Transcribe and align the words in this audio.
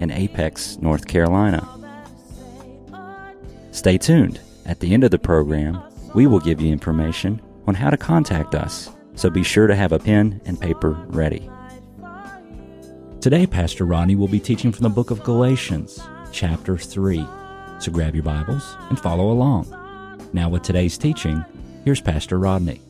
in 0.00 0.10
Apex, 0.10 0.78
North 0.78 1.06
Carolina. 1.06 1.66
Stay 3.70 3.96
tuned. 3.96 4.40
At 4.66 4.80
the 4.80 4.92
end 4.92 5.04
of 5.04 5.10
the 5.10 5.18
program, 5.18 5.80
we 6.14 6.26
will 6.26 6.40
give 6.40 6.60
you 6.60 6.72
information 6.72 7.40
on 7.66 7.74
how 7.74 7.90
to 7.90 7.96
contact 7.96 8.54
us, 8.54 8.90
so 9.14 9.30
be 9.30 9.44
sure 9.44 9.66
to 9.66 9.76
have 9.76 9.92
a 9.92 9.98
pen 9.98 10.40
and 10.44 10.60
paper 10.60 10.90
ready. 11.08 11.48
Today, 13.20 13.46
Pastor 13.46 13.84
Rodney 13.84 14.16
will 14.16 14.28
be 14.28 14.40
teaching 14.40 14.72
from 14.72 14.82
the 14.84 14.88
book 14.88 15.10
of 15.10 15.22
Galatians, 15.22 16.00
chapter 16.32 16.78
3. 16.78 17.26
So 17.78 17.92
grab 17.92 18.14
your 18.14 18.24
Bibles 18.24 18.76
and 18.88 18.98
follow 18.98 19.30
along. 19.30 19.66
Now, 20.32 20.48
with 20.48 20.62
today's 20.62 20.96
teaching, 20.96 21.44
here's 21.84 22.00
Pastor 22.00 22.38
Rodney. 22.38 22.80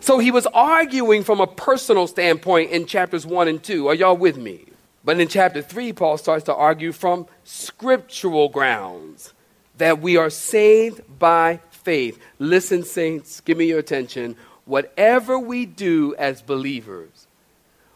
So 0.00 0.20
he 0.20 0.30
was 0.30 0.46
arguing 0.48 1.24
from 1.24 1.40
a 1.40 1.46
personal 1.48 2.06
standpoint 2.06 2.70
in 2.70 2.86
chapters 2.86 3.26
1 3.26 3.48
and 3.48 3.62
2. 3.62 3.88
Are 3.88 3.94
y'all 3.94 4.16
with 4.16 4.36
me? 4.36 4.65
But 5.06 5.20
in 5.20 5.28
chapter 5.28 5.62
3, 5.62 5.92
Paul 5.92 6.18
starts 6.18 6.46
to 6.46 6.54
argue 6.54 6.90
from 6.90 7.28
scriptural 7.44 8.48
grounds 8.48 9.34
that 9.78 10.00
we 10.00 10.16
are 10.16 10.30
saved 10.30 11.00
by 11.20 11.60
faith. 11.70 12.18
Listen, 12.40 12.82
saints, 12.82 13.40
give 13.40 13.56
me 13.56 13.66
your 13.66 13.78
attention. 13.78 14.34
Whatever 14.64 15.38
we 15.38 15.64
do 15.64 16.16
as 16.18 16.42
believers, 16.42 17.28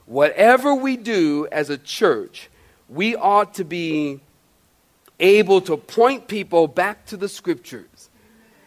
whatever 0.06 0.72
we 0.72 0.96
do 0.96 1.48
as 1.50 1.68
a 1.68 1.78
church, 1.78 2.48
we 2.88 3.16
ought 3.16 3.54
to 3.54 3.64
be 3.64 4.20
able 5.18 5.60
to 5.62 5.76
point 5.76 6.28
people 6.28 6.68
back 6.68 7.06
to 7.06 7.16
the 7.16 7.28
scriptures 7.28 8.08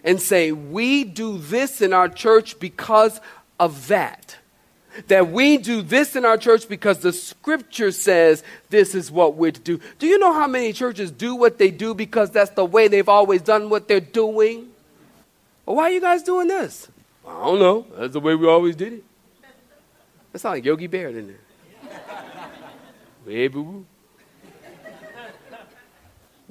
and 0.03 0.19
say, 0.19 0.51
We 0.51 1.05
do 1.05 1.37
this 1.37 1.79
in 1.81 1.93
our 1.93 2.09
church 2.09 2.59
because 2.59 3.21
of 3.57 3.87
that 3.87 4.35
that 5.07 5.31
we 5.31 5.57
do 5.57 5.81
this 5.81 6.15
in 6.15 6.25
our 6.25 6.37
church 6.37 6.67
because 6.67 6.99
the 6.99 7.13
scripture 7.13 7.91
says 7.91 8.43
this 8.69 8.95
is 8.95 9.11
what 9.11 9.35
we're 9.35 9.51
to 9.51 9.59
do. 9.59 9.79
Do 9.99 10.07
you 10.07 10.19
know 10.19 10.33
how 10.33 10.47
many 10.47 10.73
churches 10.73 11.11
do 11.11 11.35
what 11.35 11.57
they 11.57 11.71
do 11.71 11.93
because 11.93 12.31
that's 12.31 12.51
the 12.51 12.65
way 12.65 12.87
they've 12.87 13.09
always 13.09 13.41
done 13.41 13.69
what 13.69 13.87
they're 13.87 13.99
doing? 13.99 14.69
Well, 15.65 15.77
why 15.77 15.83
are 15.83 15.91
you 15.91 16.01
guys 16.01 16.23
doing 16.23 16.47
this? 16.47 16.87
I 17.27 17.31
don't 17.45 17.59
know. 17.59 17.85
That's 17.97 18.13
the 18.13 18.19
way 18.19 18.35
we 18.35 18.47
always 18.47 18.75
did 18.75 18.93
it. 18.93 19.03
That 20.31 20.39
sounds 20.39 20.55
like 20.55 20.65
Yogi 20.65 20.87
Bear, 20.87 21.11
didn't 21.11 21.29
it? 21.29 21.39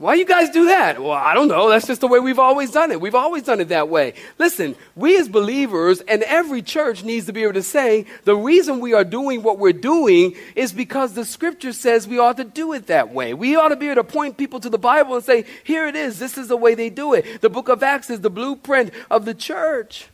Why 0.03 0.15
you 0.15 0.25
guys 0.25 0.51
do 0.51 0.65
that? 0.67 1.01
Well, 1.01 1.13
I 1.13 1.33
don't 1.33 1.47
know. 1.47 1.71
That's 1.71 1.87
just 1.87 2.01
the 2.01 2.09
way 2.09 2.19
we've 2.19 2.41
always 2.41 2.73
done 2.73 2.91
it. 2.91 3.01
We've 3.01 3.15
always 3.15 3.45
done 3.45 3.61
it 3.61 3.69
that 3.69 3.89
way. 3.89 4.15
Listen, 4.37 4.75
we 4.97 5.17
as 5.17 5.29
believers 5.29 6.01
and 6.01 6.25
every 6.25 6.61
church 6.61 7.05
needs 7.05 7.27
to 7.27 7.33
be 7.33 7.45
able 7.45 7.53
to 7.53 7.63
say 7.63 8.07
the 8.25 8.35
reason 8.35 8.81
we 8.81 8.95
are 8.95 9.05
doing 9.05 9.45
what 9.45 9.61
we're 9.61 9.73
doing 9.73 10.35
is 10.57 10.73
because 10.73 11.13
the 11.13 11.25
scripture 11.25 11.73
says 11.73 12.09
we 12.09 12.19
ought 12.19 12.37
to 12.39 12.43
do 12.45 12.73
it 12.73 12.89
that 12.89 13.13
way. 13.13 13.33
We 13.33 13.55
ought 13.55 13.69
to 13.69 13.77
be 13.77 13.91
able 13.91 14.03
to 14.03 14.13
point 14.13 14.37
people 14.37 14.59
to 14.59 14.69
the 14.69 14.77
Bible 14.77 15.15
and 15.15 15.25
say, 15.25 15.45
here 15.63 15.87
it 15.87 15.95
is. 15.95 16.19
This 16.19 16.37
is 16.37 16.49
the 16.49 16.57
way 16.57 16.75
they 16.75 16.91
do 16.91 17.15
it. 17.15 17.41
The 17.41 17.49
book 17.49 17.69
of 17.69 17.85
Acts 17.85 18.11
is 18.11 18.23
the 18.23 18.29
blueprint 18.29 18.91
of 19.09 19.25
the 19.25 19.35
church. 19.35 20.09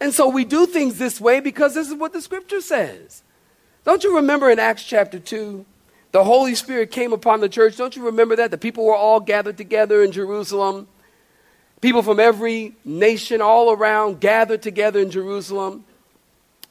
And 0.00 0.12
so 0.12 0.28
we 0.28 0.44
do 0.44 0.66
things 0.66 0.98
this 0.98 1.20
way 1.20 1.38
because 1.38 1.74
this 1.74 1.86
is 1.86 1.94
what 1.94 2.12
the 2.12 2.20
scripture 2.20 2.62
says. 2.62 3.22
Don't 3.84 4.02
you 4.02 4.16
remember 4.16 4.50
in 4.50 4.58
Acts 4.58 4.82
chapter 4.82 5.20
2? 5.20 5.66
The 6.12 6.24
Holy 6.24 6.54
Spirit 6.54 6.90
came 6.90 7.12
upon 7.12 7.40
the 7.40 7.48
church. 7.48 7.76
Don't 7.76 7.96
you 7.96 8.04
remember 8.04 8.36
that? 8.36 8.50
The 8.50 8.58
people 8.58 8.84
were 8.84 8.94
all 8.94 9.18
gathered 9.18 9.56
together 9.56 10.02
in 10.02 10.12
Jerusalem. 10.12 10.86
People 11.80 12.02
from 12.02 12.20
every 12.20 12.74
nation 12.84 13.40
all 13.40 13.72
around 13.72 14.20
gathered 14.20 14.62
together 14.62 15.00
in 15.00 15.10
Jerusalem 15.10 15.84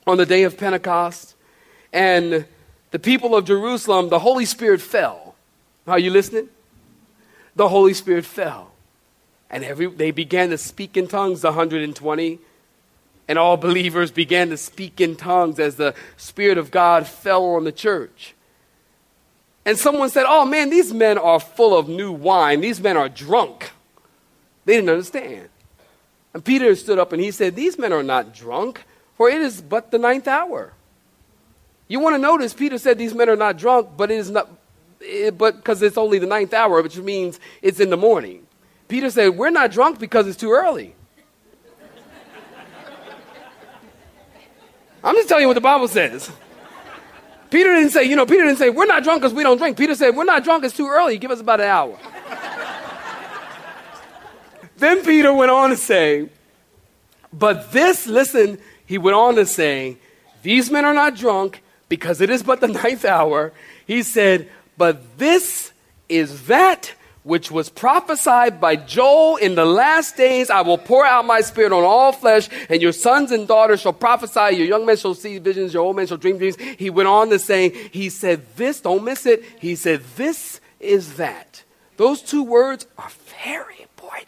on 0.05 0.17
the 0.17 0.27
day 0.27 0.43
of 0.43 0.57
Pentecost. 0.57 1.35
And 1.91 2.45
the 2.91 2.99
people 2.99 3.35
of 3.35 3.45
Jerusalem, 3.45 4.09
the 4.09 4.19
Holy 4.19 4.45
Spirit 4.45 4.79
fell. 4.79 5.35
Are 5.87 5.99
you 5.99 6.11
listening? 6.11 6.47
The 7.55 7.67
Holy 7.67 7.95
Spirit 7.95 8.25
fell. 8.25 8.71
And 9.49 9.63
every, 9.63 9.87
they 9.87 10.11
began 10.11 10.51
to 10.51 10.57
speak 10.57 10.95
in 10.95 11.07
tongues, 11.07 11.41
the 11.41 11.49
120. 11.49 12.39
And 13.27 13.39
all 13.39 13.57
believers 13.57 14.11
began 14.11 14.49
to 14.49 14.57
speak 14.57 15.01
in 15.01 15.15
tongues 15.15 15.59
as 15.59 15.75
the 15.75 15.95
Spirit 16.15 16.59
of 16.59 16.69
God 16.69 17.07
fell 17.07 17.43
on 17.43 17.63
the 17.63 17.71
church. 17.71 18.35
And 19.65 19.77
someone 19.77 20.09
said, 20.09 20.25
Oh 20.27 20.45
man, 20.45 20.69
these 20.69 20.93
men 20.93 21.17
are 21.17 21.39
full 21.39 21.77
of 21.77 21.87
new 21.87 22.11
wine. 22.11 22.61
These 22.61 22.81
men 22.81 22.97
are 22.97 23.09
drunk. 23.09 23.71
They 24.65 24.75
didn't 24.75 24.89
understand. 24.89 25.49
And 26.33 26.43
Peter 26.43 26.75
stood 26.75 26.99
up 26.99 27.11
and 27.13 27.21
he 27.21 27.31
said, 27.31 27.55
These 27.55 27.77
men 27.77 27.93
are 27.93 28.03
not 28.03 28.33
drunk, 28.33 28.83
for 29.15 29.29
it 29.29 29.41
is 29.41 29.61
but 29.61 29.91
the 29.91 29.97
ninth 29.97 30.27
hour. 30.27 30.73
You 31.87 31.99
want 31.99 32.15
to 32.15 32.19
notice, 32.19 32.53
Peter 32.53 32.77
said 32.77 32.97
these 32.97 33.13
men 33.13 33.29
are 33.29 33.35
not 33.35 33.57
drunk, 33.57 33.89
but 33.97 34.09
it 34.09 34.17
is 34.17 34.29
not, 34.31 34.49
it, 35.01 35.27
eh, 35.27 35.29
but 35.31 35.57
because 35.57 35.81
it's 35.81 35.97
only 35.97 36.19
the 36.19 36.25
ninth 36.25 36.53
hour, 36.53 36.81
which 36.81 36.97
means 36.97 37.37
it's 37.61 37.81
in 37.81 37.89
the 37.89 37.97
morning. 37.97 38.47
Peter 38.87 39.09
said, 39.09 39.37
We're 39.37 39.49
not 39.49 39.71
drunk 39.71 39.99
because 39.99 40.25
it's 40.25 40.37
too 40.37 40.51
early. 40.51 40.95
I'm 45.03 45.15
just 45.15 45.27
telling 45.27 45.41
you 45.41 45.47
what 45.47 45.55
the 45.55 45.61
Bible 45.61 45.87
says. 45.87 46.31
Peter 47.51 47.75
didn't 47.75 47.91
say, 47.91 48.05
you 48.05 48.15
know, 48.15 48.25
Peter 48.25 48.43
didn't 48.43 48.57
say, 48.57 48.69
we're 48.69 48.85
not 48.85 49.03
drunk 49.03 49.21
because 49.21 49.33
we 49.33 49.43
don't 49.43 49.57
drink. 49.57 49.77
Peter 49.77 49.93
said, 49.93 50.15
we're 50.15 50.23
not 50.23 50.43
drunk, 50.43 50.63
it's 50.63 50.75
too 50.75 50.87
early. 50.87 51.17
Give 51.17 51.31
us 51.31 51.41
about 51.41 51.59
an 51.59 51.67
hour. 51.67 51.97
then 54.77 55.03
Peter 55.03 55.33
went 55.33 55.51
on 55.51 55.69
to 55.69 55.75
say, 55.75 56.29
but 57.33 57.73
this, 57.73 58.07
listen, 58.07 58.57
he 58.85 58.97
went 58.97 59.15
on 59.15 59.35
to 59.35 59.45
say, 59.45 59.97
these 60.43 60.71
men 60.71 60.85
are 60.85 60.93
not 60.93 61.15
drunk 61.15 61.61
because 61.89 62.21
it 62.21 62.29
is 62.29 62.41
but 62.41 62.61
the 62.61 62.69
ninth 62.69 63.03
hour. 63.03 63.51
He 63.85 64.01
said, 64.01 64.49
but 64.77 65.17
this 65.17 65.73
is 66.07 66.47
that 66.47 66.93
which 67.23 67.51
was 67.51 67.69
prophesied 67.69 68.59
by 68.59 68.75
Joel 68.75 69.37
in 69.37 69.55
the 69.55 69.65
last 69.65 70.17
days, 70.17 70.49
I 70.49 70.61
will 70.61 70.77
pour 70.77 71.05
out 71.05 71.25
my 71.25 71.41
spirit 71.41 71.71
on 71.71 71.83
all 71.83 72.11
flesh, 72.11 72.49
and 72.69 72.81
your 72.81 72.91
sons 72.91 73.31
and 73.31 73.47
daughters 73.47 73.81
shall 73.81 73.93
prophesy, 73.93 74.55
your 74.55 74.67
young 74.67 74.85
men 74.85 74.97
shall 74.97 75.13
see 75.13 75.37
visions, 75.37 75.73
your 75.73 75.83
old 75.83 75.95
men 75.95 76.07
shall 76.07 76.17
dream 76.17 76.37
dreams. 76.37 76.57
He 76.59 76.89
went 76.89 77.07
on 77.07 77.29
to 77.29 77.39
say, 77.39 77.69
he 77.69 78.09
said 78.09 78.55
this, 78.55 78.81
don't 78.81 79.03
miss 79.03 79.25
it. 79.25 79.43
He 79.59 79.75
said, 79.75 80.01
this 80.15 80.59
is 80.79 81.17
that. 81.17 81.63
Those 81.97 82.21
two 82.21 82.43
words 82.43 82.87
are 82.97 83.11
very 83.43 83.81
important. 83.81 84.27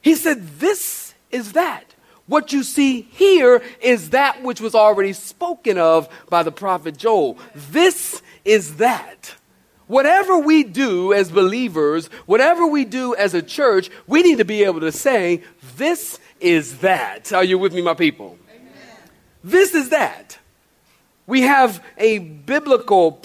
He 0.00 0.14
said, 0.14 0.46
this 0.58 1.14
is 1.30 1.52
that. 1.52 1.84
What 2.26 2.54
you 2.54 2.62
see 2.62 3.02
here 3.02 3.62
is 3.82 4.10
that 4.10 4.42
which 4.42 4.60
was 4.60 4.74
already 4.74 5.12
spoken 5.12 5.76
of 5.76 6.08
by 6.30 6.42
the 6.42 6.52
prophet 6.52 6.96
Joel. 6.96 7.38
This 7.54 8.22
is 8.46 8.76
that. 8.76 9.34
Whatever 9.86 10.38
we 10.38 10.64
do 10.64 11.12
as 11.12 11.30
believers, 11.30 12.06
whatever 12.26 12.66
we 12.66 12.84
do 12.84 13.14
as 13.14 13.34
a 13.34 13.42
church, 13.42 13.90
we 14.06 14.22
need 14.22 14.38
to 14.38 14.44
be 14.44 14.64
able 14.64 14.80
to 14.80 14.92
say, 14.92 15.42
This 15.76 16.18
is 16.40 16.78
that. 16.78 17.32
Are 17.32 17.44
you 17.44 17.58
with 17.58 17.74
me, 17.74 17.82
my 17.82 17.94
people? 17.94 18.38
Amen. 18.50 18.72
This 19.42 19.74
is 19.74 19.90
that. 19.90 20.38
We 21.26 21.42
have 21.42 21.82
a 21.98 22.18
biblical 22.18 23.22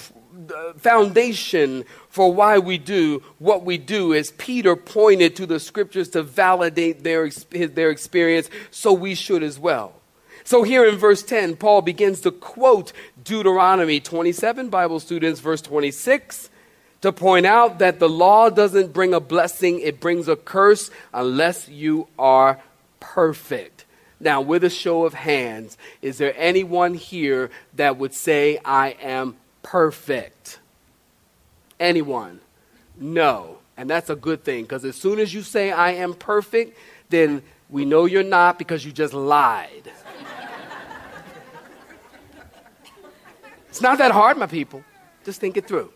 uh, 0.53 0.73
foundation 0.73 1.85
for 2.09 2.33
why 2.33 2.57
we 2.57 2.77
do 2.77 3.21
what 3.37 3.63
we 3.63 3.77
do, 3.77 4.13
as 4.13 4.31
Peter 4.31 4.75
pointed 4.75 5.35
to 5.35 5.45
the 5.45 5.59
scriptures 5.59 6.09
to 6.09 6.23
validate 6.23 7.03
their, 7.03 7.29
their 7.29 7.89
experience, 7.89 8.49
so 8.71 8.91
we 8.91 9.15
should 9.15 9.43
as 9.43 9.59
well. 9.59 9.93
So 10.43 10.63
here 10.63 10.83
in 10.85 10.95
verse 10.95 11.21
10, 11.21 11.57
Paul 11.57 11.81
begins 11.83 12.21
to 12.21 12.31
quote 12.31 12.91
Deuteronomy 13.23 13.99
27, 13.99 14.69
Bible 14.69 14.99
students, 14.99 15.39
verse 15.39 15.61
26, 15.61 16.48
to 17.01 17.11
point 17.11 17.45
out 17.45 17.79
that 17.79 17.99
the 17.99 18.09
law 18.09 18.49
doesn't 18.49 18.93
bring 18.93 19.13
a 19.13 19.19
blessing, 19.19 19.79
it 19.79 19.99
brings 19.99 20.27
a 20.27 20.35
curse 20.35 20.91
unless 21.13 21.69
you 21.69 22.07
are 22.17 22.59
perfect. 22.99 23.85
Now, 24.19 24.41
with 24.41 24.65
a 24.65 24.69
show 24.69 25.05
of 25.05 25.13
hands, 25.13 25.77
is 26.01 26.17
there 26.17 26.33
anyone 26.37 26.93
here 26.93 27.49
that 27.75 27.97
would 27.97 28.13
say, 28.13 28.59
I 28.65 28.97
am 29.01 29.37
perfect? 29.63 30.59
Anyone? 31.79 32.41
No. 32.97 33.59
And 33.77 33.89
that's 33.89 34.09
a 34.09 34.15
good 34.15 34.43
thing 34.43 34.63
because 34.63 34.83
as 34.83 34.97
soon 34.97 35.19
as 35.19 35.33
you 35.33 35.41
say, 35.41 35.71
I 35.71 35.91
am 35.91 36.13
perfect, 36.13 36.77
then 37.09 37.41
we 37.69 37.85
know 37.85 38.05
you're 38.05 38.23
not 38.23 38.57
because 38.57 38.83
you 38.83 38.91
just 38.91 39.13
lied. 39.13 39.89
It's 43.69 43.81
not 43.81 43.99
that 43.99 44.11
hard, 44.11 44.37
my 44.37 44.47
people. 44.47 44.83
Just 45.23 45.39
think 45.39 45.55
it 45.55 45.65
through. 45.65 45.93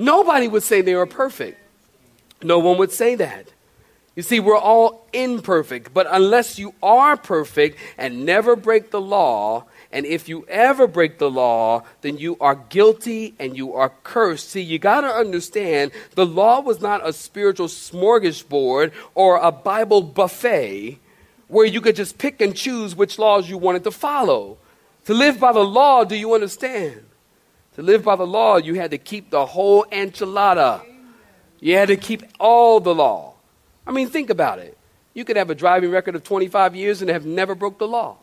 Nobody 0.00 0.48
would 0.48 0.62
say 0.62 0.80
they 0.80 0.94
are 0.94 1.04
perfect. 1.04 1.58
No 2.42 2.58
one 2.58 2.78
would 2.78 2.90
say 2.90 3.16
that. 3.16 3.52
You 4.16 4.22
see, 4.22 4.40
we're 4.40 4.56
all 4.56 5.06
imperfect, 5.12 5.92
but 5.92 6.06
unless 6.10 6.58
you 6.58 6.74
are 6.82 7.18
perfect 7.18 7.78
and 7.98 8.24
never 8.24 8.56
break 8.56 8.92
the 8.92 9.00
law, 9.00 9.66
and 9.92 10.06
if 10.06 10.26
you 10.26 10.46
ever 10.48 10.86
break 10.86 11.18
the 11.18 11.30
law, 11.30 11.82
then 12.00 12.16
you 12.16 12.38
are 12.40 12.54
guilty 12.54 13.34
and 13.38 13.58
you 13.58 13.74
are 13.74 13.92
cursed. 14.02 14.48
See, 14.48 14.62
you 14.62 14.78
got 14.78 15.02
to 15.02 15.08
understand 15.08 15.92
the 16.14 16.24
law 16.24 16.60
was 16.60 16.80
not 16.80 17.06
a 17.06 17.12
spiritual 17.12 17.68
smorgasbord 17.68 18.92
or 19.14 19.36
a 19.36 19.52
Bible 19.52 20.00
buffet 20.00 20.98
where 21.48 21.66
you 21.66 21.82
could 21.82 21.96
just 21.96 22.16
pick 22.16 22.40
and 22.40 22.56
choose 22.56 22.96
which 22.96 23.18
laws 23.18 23.50
you 23.50 23.58
wanted 23.58 23.84
to 23.84 23.90
follow. 23.90 24.56
To 25.04 25.12
live 25.12 25.38
by 25.38 25.52
the 25.52 25.60
law, 25.60 26.04
do 26.04 26.16
you 26.16 26.32
understand? 26.32 27.04
To 27.76 27.82
live 27.82 28.04
by 28.04 28.16
the 28.16 28.26
law, 28.26 28.56
you 28.56 28.74
had 28.74 28.90
to 28.90 28.98
keep 28.98 29.30
the 29.30 29.46
whole 29.46 29.84
enchilada. 29.84 30.84
You 31.60 31.76
had 31.76 31.88
to 31.88 31.96
keep 31.96 32.22
all 32.38 32.80
the 32.80 32.94
law. 32.94 33.34
I 33.86 33.92
mean, 33.92 34.08
think 34.08 34.30
about 34.30 34.58
it. 34.58 34.76
You 35.14 35.24
could 35.24 35.36
have 35.36 35.50
a 35.50 35.54
driving 35.54 35.90
record 35.90 36.14
of 36.14 36.22
25 36.22 36.74
years 36.74 37.00
and 37.00 37.10
have 37.10 37.26
never 37.26 37.54
broke 37.54 37.78
the 37.78 37.88
law. 37.88 38.16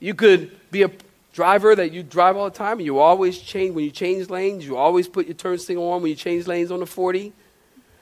You 0.00 0.14
could 0.14 0.52
be 0.70 0.82
a 0.82 0.90
driver 1.32 1.74
that 1.74 1.92
you 1.92 2.02
drive 2.02 2.36
all 2.36 2.44
the 2.44 2.56
time 2.56 2.78
and 2.78 2.86
you 2.86 2.98
always 2.98 3.38
change, 3.38 3.74
when 3.74 3.84
you 3.84 3.90
change 3.90 4.30
lanes, 4.30 4.66
you 4.66 4.76
always 4.76 5.08
put 5.08 5.26
your 5.26 5.34
turn 5.34 5.58
signal 5.58 5.90
on 5.92 6.02
when 6.02 6.10
you 6.10 6.16
change 6.16 6.46
lanes 6.46 6.70
on 6.70 6.80
the 6.80 6.86
40. 6.86 7.32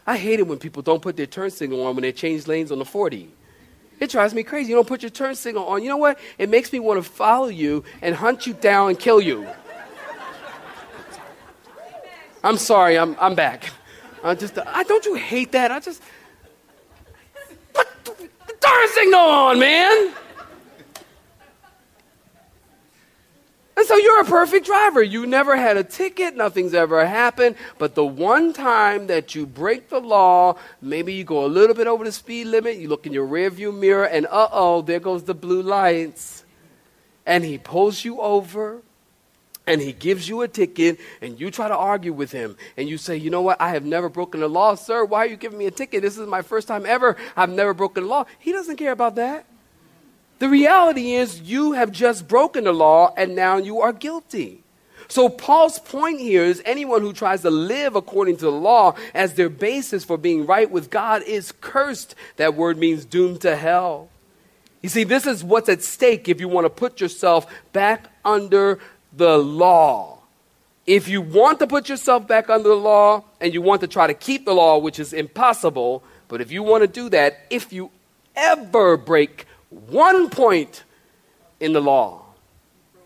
I 0.06 0.16
hate 0.16 0.40
it 0.40 0.46
when 0.46 0.58
people 0.58 0.82
don't 0.82 1.00
put 1.00 1.16
their 1.16 1.26
turn 1.26 1.50
signal 1.50 1.86
on 1.86 1.94
when 1.94 2.02
they 2.02 2.12
change 2.12 2.46
lanes 2.46 2.72
on 2.72 2.78
the 2.78 2.84
40. 2.84 3.30
It 4.00 4.10
drives 4.10 4.34
me 4.34 4.42
crazy. 4.42 4.70
You 4.70 4.74
don't 4.74 4.88
put 4.88 5.02
your 5.02 5.10
turn 5.10 5.34
signal 5.36 5.64
on. 5.66 5.82
You 5.82 5.88
know 5.88 5.96
what? 5.96 6.18
It 6.36 6.50
makes 6.50 6.72
me 6.72 6.80
want 6.80 7.02
to 7.02 7.08
follow 7.08 7.46
you 7.46 7.84
and 8.00 8.14
hunt 8.14 8.46
you 8.46 8.54
down 8.54 8.90
and 8.90 8.98
kill 8.98 9.20
you. 9.20 9.46
I'm 12.44 12.56
sorry, 12.56 12.98
I'm, 12.98 13.16
I'm 13.20 13.34
back. 13.34 13.70
I 14.24 14.34
just, 14.34 14.58
I, 14.58 14.82
don't 14.84 15.04
you 15.04 15.14
hate 15.14 15.52
that? 15.52 15.70
I 15.70 15.80
just, 15.80 16.02
put 17.72 18.04
the 18.04 18.54
turn 18.60 18.88
signal 18.88 19.20
on, 19.20 19.58
man. 19.58 20.12
And 23.76 23.86
so 23.86 23.96
you're 23.96 24.20
a 24.20 24.24
perfect 24.24 24.66
driver. 24.66 25.02
You 25.02 25.26
never 25.26 25.56
had 25.56 25.76
a 25.76 25.84
ticket, 25.84 26.36
nothing's 26.36 26.74
ever 26.74 27.04
happened. 27.06 27.56
But 27.78 27.94
the 27.94 28.04
one 28.04 28.52
time 28.52 29.06
that 29.06 29.34
you 29.34 29.46
break 29.46 29.88
the 29.88 30.00
law, 30.00 30.56
maybe 30.80 31.14
you 31.14 31.24
go 31.24 31.44
a 31.44 31.48
little 31.48 31.74
bit 31.74 31.86
over 31.86 32.04
the 32.04 32.12
speed 32.12 32.48
limit, 32.48 32.76
you 32.76 32.88
look 32.88 33.06
in 33.06 33.12
your 33.12 33.26
rearview 33.26 33.76
mirror, 33.76 34.04
and 34.04 34.26
uh 34.26 34.48
oh, 34.52 34.82
there 34.82 35.00
goes 35.00 35.24
the 35.24 35.34
blue 35.34 35.62
lights. 35.62 36.44
And 37.24 37.44
he 37.44 37.56
pulls 37.56 38.04
you 38.04 38.20
over 38.20 38.82
and 39.66 39.80
he 39.80 39.92
gives 39.92 40.28
you 40.28 40.42
a 40.42 40.48
ticket 40.48 40.98
and 41.20 41.38
you 41.38 41.50
try 41.50 41.68
to 41.68 41.76
argue 41.76 42.12
with 42.12 42.32
him 42.32 42.56
and 42.76 42.88
you 42.88 42.98
say, 42.98 43.16
You 43.16 43.30
know 43.30 43.42
what? 43.42 43.60
I 43.60 43.70
have 43.70 43.84
never 43.84 44.08
broken 44.08 44.40
the 44.40 44.48
law. 44.48 44.74
Sir, 44.74 45.04
why 45.04 45.20
are 45.20 45.26
you 45.26 45.36
giving 45.36 45.58
me 45.58 45.66
a 45.66 45.70
ticket? 45.70 46.02
This 46.02 46.18
is 46.18 46.26
my 46.26 46.42
first 46.42 46.68
time 46.68 46.84
ever. 46.86 47.16
I've 47.36 47.50
never 47.50 47.74
broken 47.74 48.04
the 48.04 48.08
law. 48.08 48.24
He 48.38 48.52
doesn't 48.52 48.76
care 48.76 48.92
about 48.92 49.14
that. 49.16 49.46
The 50.40 50.48
reality 50.48 51.12
is, 51.12 51.40
you 51.40 51.72
have 51.72 51.92
just 51.92 52.26
broken 52.26 52.64
the 52.64 52.72
law 52.72 53.14
and 53.16 53.36
now 53.36 53.58
you 53.58 53.80
are 53.80 53.92
guilty. 53.92 54.64
So, 55.06 55.28
Paul's 55.28 55.78
point 55.78 56.20
here 56.20 56.42
is 56.42 56.62
anyone 56.64 57.02
who 57.02 57.12
tries 57.12 57.42
to 57.42 57.50
live 57.50 57.94
according 57.94 58.38
to 58.38 58.46
the 58.46 58.50
law 58.52 58.96
as 59.14 59.34
their 59.34 59.48
basis 59.48 60.04
for 60.04 60.16
being 60.16 60.46
right 60.46 60.70
with 60.70 60.90
God 60.90 61.22
is 61.22 61.52
cursed. 61.60 62.14
That 62.36 62.54
word 62.54 62.78
means 62.78 63.04
doomed 63.04 63.42
to 63.42 63.54
hell. 63.54 64.08
You 64.82 64.88
see, 64.88 65.04
this 65.04 65.26
is 65.26 65.44
what's 65.44 65.68
at 65.68 65.82
stake 65.82 66.28
if 66.28 66.40
you 66.40 66.48
want 66.48 66.64
to 66.64 66.70
put 66.70 67.00
yourself 67.00 67.46
back 67.72 68.08
under 68.24 68.80
the 69.16 69.38
law. 69.38 70.18
If 70.86 71.08
you 71.08 71.20
want 71.20 71.58
to 71.60 71.66
put 71.66 71.88
yourself 71.88 72.26
back 72.26 72.50
under 72.50 72.68
the 72.68 72.74
law 72.74 73.24
and 73.40 73.54
you 73.54 73.62
want 73.62 73.80
to 73.82 73.86
try 73.86 74.06
to 74.06 74.14
keep 74.14 74.44
the 74.44 74.54
law, 74.54 74.78
which 74.78 74.98
is 74.98 75.12
impossible, 75.12 76.02
but 76.28 76.40
if 76.40 76.50
you 76.50 76.62
want 76.62 76.82
to 76.82 76.88
do 76.88 77.08
that, 77.10 77.40
if 77.50 77.72
you 77.72 77.90
ever 78.34 78.96
break 78.96 79.46
one 79.70 80.28
point 80.28 80.84
in 81.60 81.72
the 81.72 81.80
law. 81.80 82.22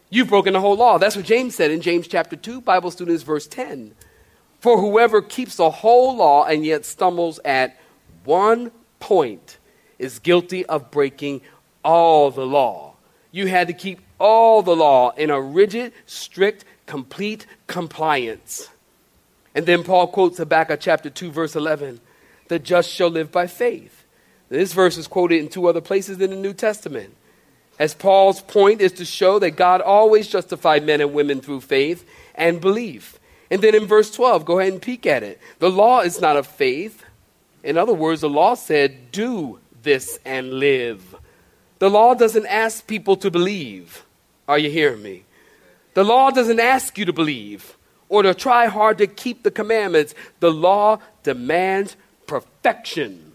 You've 0.09 0.29
broken 0.29 0.53
the 0.53 0.61
whole 0.61 0.77
law. 0.77 0.99
That's 0.99 1.17
what 1.17 1.25
James 1.25 1.55
said 1.55 1.71
in 1.71 1.81
James 1.81 2.09
chapter 2.09 2.37
2, 2.37 2.61
Bible 2.61 2.91
students, 2.91 3.23
verse 3.23 3.47
10. 3.47 3.95
For 4.61 4.81
whoever 4.81 5.21
keeps 5.21 5.57
the 5.57 5.71
whole 5.71 6.17
law 6.17 6.45
and 6.45 6.65
yet 6.65 6.85
stumbles 6.85 7.39
at 7.45 7.79
one 8.25 8.71
point 9.01 9.59
is 9.99 10.19
guilty 10.19 10.65
of 10.67 10.91
breaking 10.91 11.43
all 11.85 12.31
the 12.31 12.47
law. 12.47 12.95
You 13.31 13.47
had 13.49 13.67
to 13.67 13.73
keep 13.73 14.01
all 14.19 14.63
the 14.63 14.77
law 14.77 15.11
in 15.11 15.31
a 15.31 15.41
rigid, 15.41 15.93
strict, 16.07 16.65
complete 16.87 17.47
compliance. 17.67 18.69
And 19.55 19.67
then 19.67 19.83
Paul 19.83 20.09
quotes 20.09 20.39
Habakkuk 20.39 20.81
chapter 20.81 21.11
2, 21.11 21.31
verse 21.31 21.57
11 21.57 22.01
The 22.49 22.59
just 22.59 22.91
shall 22.91 23.09
live 23.09 23.33
by 23.33 23.47
faith. 23.47 24.05
This 24.49 24.73
verse 24.73 24.97
is 24.97 25.09
quoted 25.09 25.41
in 25.41 25.49
two 25.49 25.67
other 25.67 25.81
places 25.81 26.21
in 26.21 26.31
the 26.31 26.37
New 26.37 26.53
Testament. 26.53 27.15
As 27.79 27.95
Paul's 27.95 28.41
point 28.41 28.81
is 28.81 28.93
to 28.93 29.05
show 29.05 29.39
that 29.41 29.53
God 29.53 29.81
always 29.81 30.29
justified 30.29 30.85
men 30.85 31.01
and 31.01 31.13
women 31.13 31.41
through 31.41 31.61
faith 31.61 32.09
and 32.35 32.61
belief. 32.61 33.19
And 33.51 33.61
then 33.61 33.75
in 33.75 33.87
verse 33.87 34.11
12, 34.11 34.45
go 34.45 34.59
ahead 34.59 34.73
and 34.73 34.81
peek 34.81 35.07
at 35.07 35.23
it. 35.23 35.41
The 35.59 35.71
law 35.71 36.01
is 36.01 36.21
not 36.21 36.37
of 36.37 36.47
faith. 36.47 37.05
In 37.63 37.77
other 37.77 37.93
words, 37.93 38.23
the 38.23 38.31
law 38.31 38.55
said, 38.55 39.13
do 39.13 39.59
this 39.83 40.19
and 40.25 40.55
live. 40.55 41.17
The 41.79 41.91
law 41.91 42.15
doesn't 42.15 42.47
ask 42.47 42.87
people 42.87 43.17
to 43.17 43.31
believe. 43.31 44.06
Are 44.49 44.59
you 44.59 44.71
hearing 44.71 45.03
me? 45.03 45.25
The 45.95 46.05
law 46.05 46.31
doesn't 46.31 46.61
ask 46.61 46.99
you 46.99 47.05
to 47.07 47.13
believe 47.13 47.77
or 48.09 48.23
to 48.23 48.35
try 48.35 48.67
hard 48.67 48.99
to 48.99 49.07
keep 49.07 49.43
the 49.43 49.51
commandments. 49.51 50.15
The 50.41 50.51
law 50.51 51.01
demands 51.23 51.97
perfection. 52.27 53.33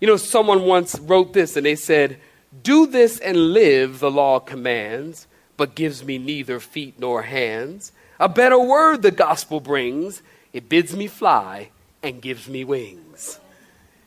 You 0.00 0.08
know, 0.08 0.16
someone 0.16 0.62
once 0.62 0.98
wrote 0.98 1.32
this 1.32 1.56
and 1.56 1.66
they 1.66 1.76
said, 1.76 2.18
Do 2.62 2.86
this 2.86 3.18
and 3.20 3.52
live, 3.52 4.00
the 4.00 4.10
law 4.10 4.40
commands, 4.40 5.26
but 5.56 5.74
gives 5.74 6.04
me 6.04 6.18
neither 6.18 6.60
feet 6.60 6.98
nor 6.98 7.22
hands. 7.22 7.92
A 8.18 8.28
better 8.28 8.58
word 8.58 9.02
the 9.02 9.10
gospel 9.10 9.60
brings, 9.60 10.22
it 10.52 10.68
bids 10.68 10.96
me 10.96 11.06
fly 11.06 11.70
and 12.02 12.20
gives 12.20 12.48
me 12.48 12.64
wings. 12.64 13.40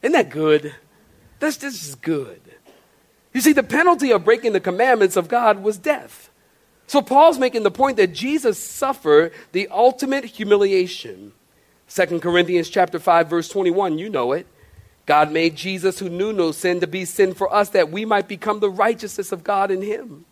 Isn't 0.02 0.14
that 0.14 0.30
good? 0.30 0.76
That's 1.40 1.58
just 1.58 2.02
good. 2.02 2.42
You 3.34 3.42
see, 3.42 3.54
the 3.54 3.64
penalty 3.64 4.12
of 4.12 4.26
breaking 4.26 4.54
the 4.54 4.60
commandments 4.60 5.16
of 5.16 5.28
God 5.28 5.62
was 5.62 5.78
death. 5.78 6.30
So 6.88 7.02
Paul's 7.02 7.38
making 7.38 7.64
the 7.64 7.72
point 7.72 7.98
that 7.98 8.14
Jesus 8.14 8.58
suffered 8.58 9.34
the 9.52 9.68
ultimate 9.68 10.26
humiliation. 10.26 11.34
2 11.90 12.20
Corinthians 12.20 12.70
chapter 12.70 13.00
5 13.00 13.30
verse 13.30 13.50
21, 13.50 13.98
you 13.98 14.10
know 14.10 14.32
it. 14.32 14.48
God 15.06 15.32
made 15.32 15.56
Jesus, 15.56 16.00
who 16.00 16.10
knew 16.10 16.34
no 16.34 16.52
sin, 16.52 16.82
to 16.82 16.88
be 16.88 17.06
sin 17.06 17.34
for 17.34 17.54
us 17.54 17.70
that 17.70 17.90
we 17.90 18.04
might 18.04 18.28
become 18.28 18.60
the 18.60 18.70
righteousness 18.70 19.32
of 19.32 19.44
God 19.44 19.72
in 19.72 19.82
him. 19.82 20.26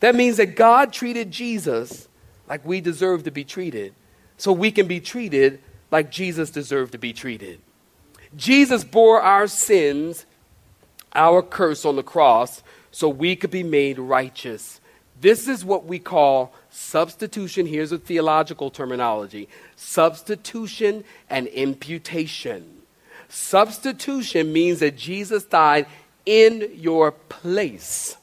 That 0.00 0.14
means 0.14 0.36
that 0.36 0.54
God 0.54 0.92
treated 0.92 1.30
Jesus 1.30 2.08
like 2.46 2.64
we 2.64 2.80
deserve 2.82 3.24
to 3.24 3.30
be 3.30 3.44
treated, 3.44 3.94
so 4.36 4.52
we 4.52 4.70
can 4.70 4.86
be 4.86 5.00
treated 5.00 5.60
like 5.90 6.10
Jesus 6.10 6.50
deserved 6.50 6.92
to 6.92 6.98
be 6.98 7.14
treated. 7.14 7.60
Jesus 8.36 8.84
bore 8.84 9.22
our 9.22 9.46
sins, 9.46 10.26
our 11.14 11.42
curse 11.42 11.84
on 11.84 11.96
the 11.96 12.02
cross, 12.02 12.62
so 12.90 13.08
we 13.08 13.36
could 13.36 13.50
be 13.50 13.62
made 13.62 13.98
righteous. 13.98 14.80
This 15.20 15.46
is 15.46 15.64
what 15.64 15.84
we 15.84 15.98
call 15.98 16.52
substitution. 16.70 17.66
Here's 17.66 17.92
a 17.92 17.98
theological 17.98 18.70
terminology 18.70 19.48
substitution 19.76 21.04
and 21.30 21.46
imputation. 21.48 22.82
Substitution 23.28 24.52
means 24.52 24.80
that 24.80 24.96
Jesus 24.96 25.44
died 25.44 25.86
in 26.26 26.70
your 26.74 27.12
place. 27.12 28.16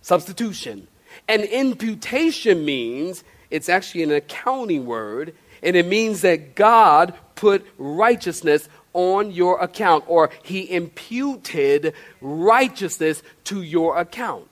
Substitution. 0.00 0.88
And 1.28 1.44
imputation 1.44 2.64
means 2.64 3.22
it's 3.50 3.68
actually 3.68 4.02
an 4.02 4.12
accounting 4.12 4.86
word, 4.86 5.34
and 5.62 5.76
it 5.76 5.86
means 5.86 6.22
that 6.22 6.54
God 6.54 7.14
put 7.34 7.64
righteousness 7.78 8.68
on 8.94 9.30
your 9.30 9.60
account, 9.60 10.04
or 10.06 10.30
He 10.42 10.70
imputed 10.72 11.94
righteousness 12.20 13.22
to 13.44 13.62
your 13.62 13.98
account. 13.98 14.48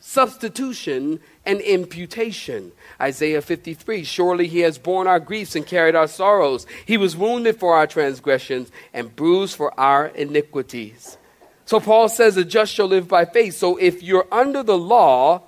Substitution 0.00 1.20
and 1.44 1.60
imputation. 1.60 2.72
Isaiah 3.00 3.42
53 3.42 4.02
Surely 4.02 4.46
he 4.46 4.60
has 4.60 4.78
borne 4.78 5.06
our 5.06 5.20
griefs 5.20 5.54
and 5.54 5.66
carried 5.66 5.94
our 5.94 6.08
sorrows. 6.08 6.66
He 6.86 6.96
was 6.96 7.16
wounded 7.16 7.60
for 7.60 7.76
our 7.76 7.86
transgressions 7.86 8.70
and 8.94 9.14
bruised 9.14 9.56
for 9.56 9.78
our 9.78 10.06
iniquities. 10.06 11.18
So 11.66 11.80
Paul 11.80 12.08
says 12.08 12.34
the 12.34 12.44
just 12.44 12.72
shall 12.72 12.86
live 12.86 13.08
by 13.08 13.26
faith. 13.26 13.54
So 13.54 13.76
if 13.76 14.02
you're 14.02 14.26
under 14.32 14.62
the 14.62 14.78
law, 14.78 15.42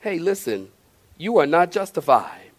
hey, 0.00 0.18
listen, 0.18 0.68
you 1.16 1.38
are 1.38 1.46
not 1.46 1.72
justified. 1.72 2.49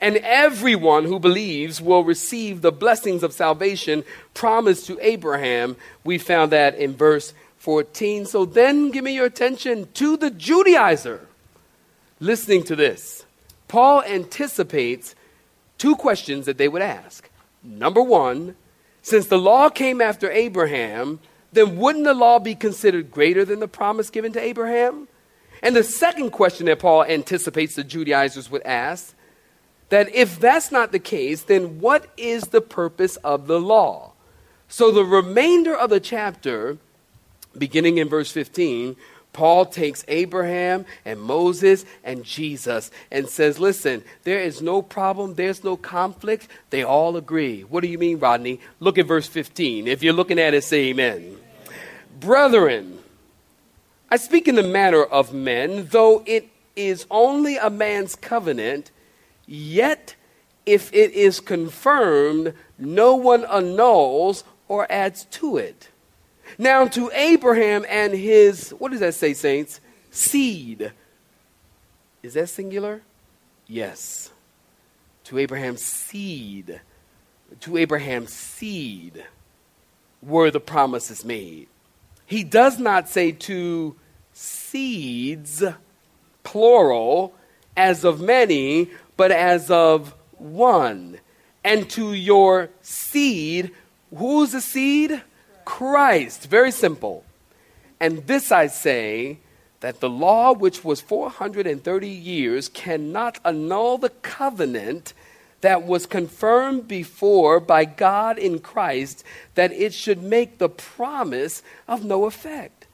And 0.00 0.16
everyone 0.16 1.04
who 1.04 1.18
believes 1.18 1.80
will 1.80 2.04
receive 2.04 2.62
the 2.62 2.72
blessings 2.72 3.22
of 3.22 3.32
salvation 3.32 4.04
promised 4.32 4.86
to 4.86 4.98
Abraham. 5.02 5.76
We 6.04 6.16
found 6.16 6.52
that 6.52 6.74
in 6.76 6.96
verse 6.96 7.34
14. 7.58 8.24
So 8.24 8.46
then 8.46 8.90
give 8.90 9.04
me 9.04 9.14
your 9.14 9.26
attention 9.26 9.88
to 9.94 10.16
the 10.16 10.30
Judaizer. 10.30 11.20
Listening 12.18 12.62
to 12.64 12.76
this, 12.76 13.24
Paul 13.68 14.02
anticipates 14.02 15.14
two 15.78 15.96
questions 15.96 16.46
that 16.46 16.58
they 16.58 16.68
would 16.68 16.82
ask. 16.82 17.28
Number 17.62 18.02
one, 18.02 18.56
since 19.02 19.26
the 19.26 19.38
law 19.38 19.68
came 19.68 20.00
after 20.00 20.30
Abraham, 20.30 21.20
then 21.52 21.76
wouldn't 21.76 22.04
the 22.04 22.14
law 22.14 22.38
be 22.38 22.54
considered 22.54 23.10
greater 23.10 23.44
than 23.44 23.60
the 23.60 23.68
promise 23.68 24.10
given 24.10 24.32
to 24.32 24.40
Abraham? 24.40 25.08
And 25.62 25.76
the 25.76 25.84
second 25.84 26.30
question 26.30 26.66
that 26.66 26.78
Paul 26.78 27.04
anticipates 27.04 27.74
the 27.74 27.84
Judaizers 27.84 28.50
would 28.50 28.62
ask 28.62 29.14
that 29.90 30.12
if 30.14 30.40
that's 30.40 30.72
not 30.72 30.92
the 30.92 30.98
case, 30.98 31.42
then 31.42 31.80
what 31.80 32.06
is 32.16 32.48
the 32.48 32.60
purpose 32.60 33.16
of 33.16 33.46
the 33.46 33.60
law? 33.60 34.12
So 34.68 34.90
the 34.90 35.04
remainder 35.04 35.74
of 35.74 35.90
the 35.90 36.00
chapter, 36.00 36.78
beginning 37.58 37.98
in 37.98 38.08
verse 38.08 38.30
15, 38.30 38.96
Paul 39.32 39.66
takes 39.66 40.04
Abraham 40.08 40.86
and 41.04 41.20
Moses 41.20 41.84
and 42.02 42.24
Jesus 42.24 42.90
and 43.10 43.28
says, 43.28 43.58
Listen, 43.58 44.02
there 44.24 44.40
is 44.40 44.60
no 44.60 44.82
problem, 44.82 45.34
there's 45.34 45.62
no 45.62 45.76
conflict. 45.76 46.48
They 46.70 46.82
all 46.82 47.16
agree. 47.16 47.62
What 47.62 47.82
do 47.82 47.88
you 47.88 47.98
mean, 47.98 48.18
Rodney? 48.18 48.60
Look 48.80 48.98
at 48.98 49.06
verse 49.06 49.26
15. 49.26 49.86
If 49.86 50.02
you're 50.02 50.12
looking 50.12 50.38
at 50.38 50.54
it, 50.54 50.64
say 50.64 50.88
amen. 50.88 51.36
Brethren, 52.18 52.98
I 54.10 54.16
speak 54.16 54.48
in 54.48 54.56
the 54.56 54.62
manner 54.62 55.02
of 55.02 55.32
men, 55.32 55.86
though 55.90 56.22
it 56.26 56.48
is 56.74 57.06
only 57.10 57.56
a 57.56 57.70
man's 57.70 58.16
covenant, 58.16 58.90
yet 59.50 60.14
if 60.64 60.92
it 60.94 61.12
is 61.12 61.40
confirmed, 61.40 62.54
no 62.78 63.16
one 63.16 63.44
annuls 63.44 64.44
or 64.68 64.90
adds 64.90 65.24
to 65.26 65.56
it. 65.56 65.88
Now, 66.58 66.86
to 66.86 67.10
Abraham 67.12 67.84
and 67.88 68.14
his, 68.14 68.70
what 68.70 68.92
does 68.92 69.00
that 69.00 69.14
say, 69.14 69.34
saints? 69.34 69.80
Seed. 70.10 70.92
Is 72.22 72.34
that 72.34 72.48
singular? 72.48 73.02
Yes. 73.66 74.30
To 75.24 75.38
Abraham's 75.38 75.82
seed. 75.82 76.80
To 77.60 77.76
Abraham's 77.76 78.32
seed 78.32 79.24
were 80.22 80.50
the 80.50 80.60
promises 80.60 81.24
made. 81.24 81.68
He 82.26 82.44
does 82.44 82.78
not 82.78 83.08
say 83.08 83.32
to 83.32 83.96
seeds, 84.32 85.64
plural, 86.44 87.34
as 87.76 88.04
of 88.04 88.20
many, 88.20 88.90
but 89.20 89.30
as 89.30 89.70
of 89.70 90.14
one. 90.38 91.20
And 91.62 91.90
to 91.90 92.14
your 92.14 92.70
seed, 92.80 93.70
who's 94.16 94.52
the 94.52 94.62
seed? 94.62 95.20
Christ. 95.66 96.48
Very 96.48 96.70
simple. 96.70 97.26
And 98.00 98.26
this 98.26 98.50
I 98.50 98.68
say 98.68 99.40
that 99.80 100.00
the 100.00 100.08
law, 100.08 100.54
which 100.54 100.82
was 100.82 101.02
430 101.02 102.08
years, 102.08 102.70
cannot 102.70 103.38
annul 103.44 103.98
the 103.98 104.08
covenant 104.08 105.12
that 105.60 105.82
was 105.82 106.06
confirmed 106.06 106.88
before 106.88 107.60
by 107.60 107.84
God 107.84 108.38
in 108.38 108.58
Christ, 108.58 109.22
that 109.54 109.70
it 109.70 109.92
should 109.92 110.22
make 110.22 110.56
the 110.56 110.70
promise 110.70 111.62
of 111.86 112.06
no 112.06 112.24
effect. 112.24 112.86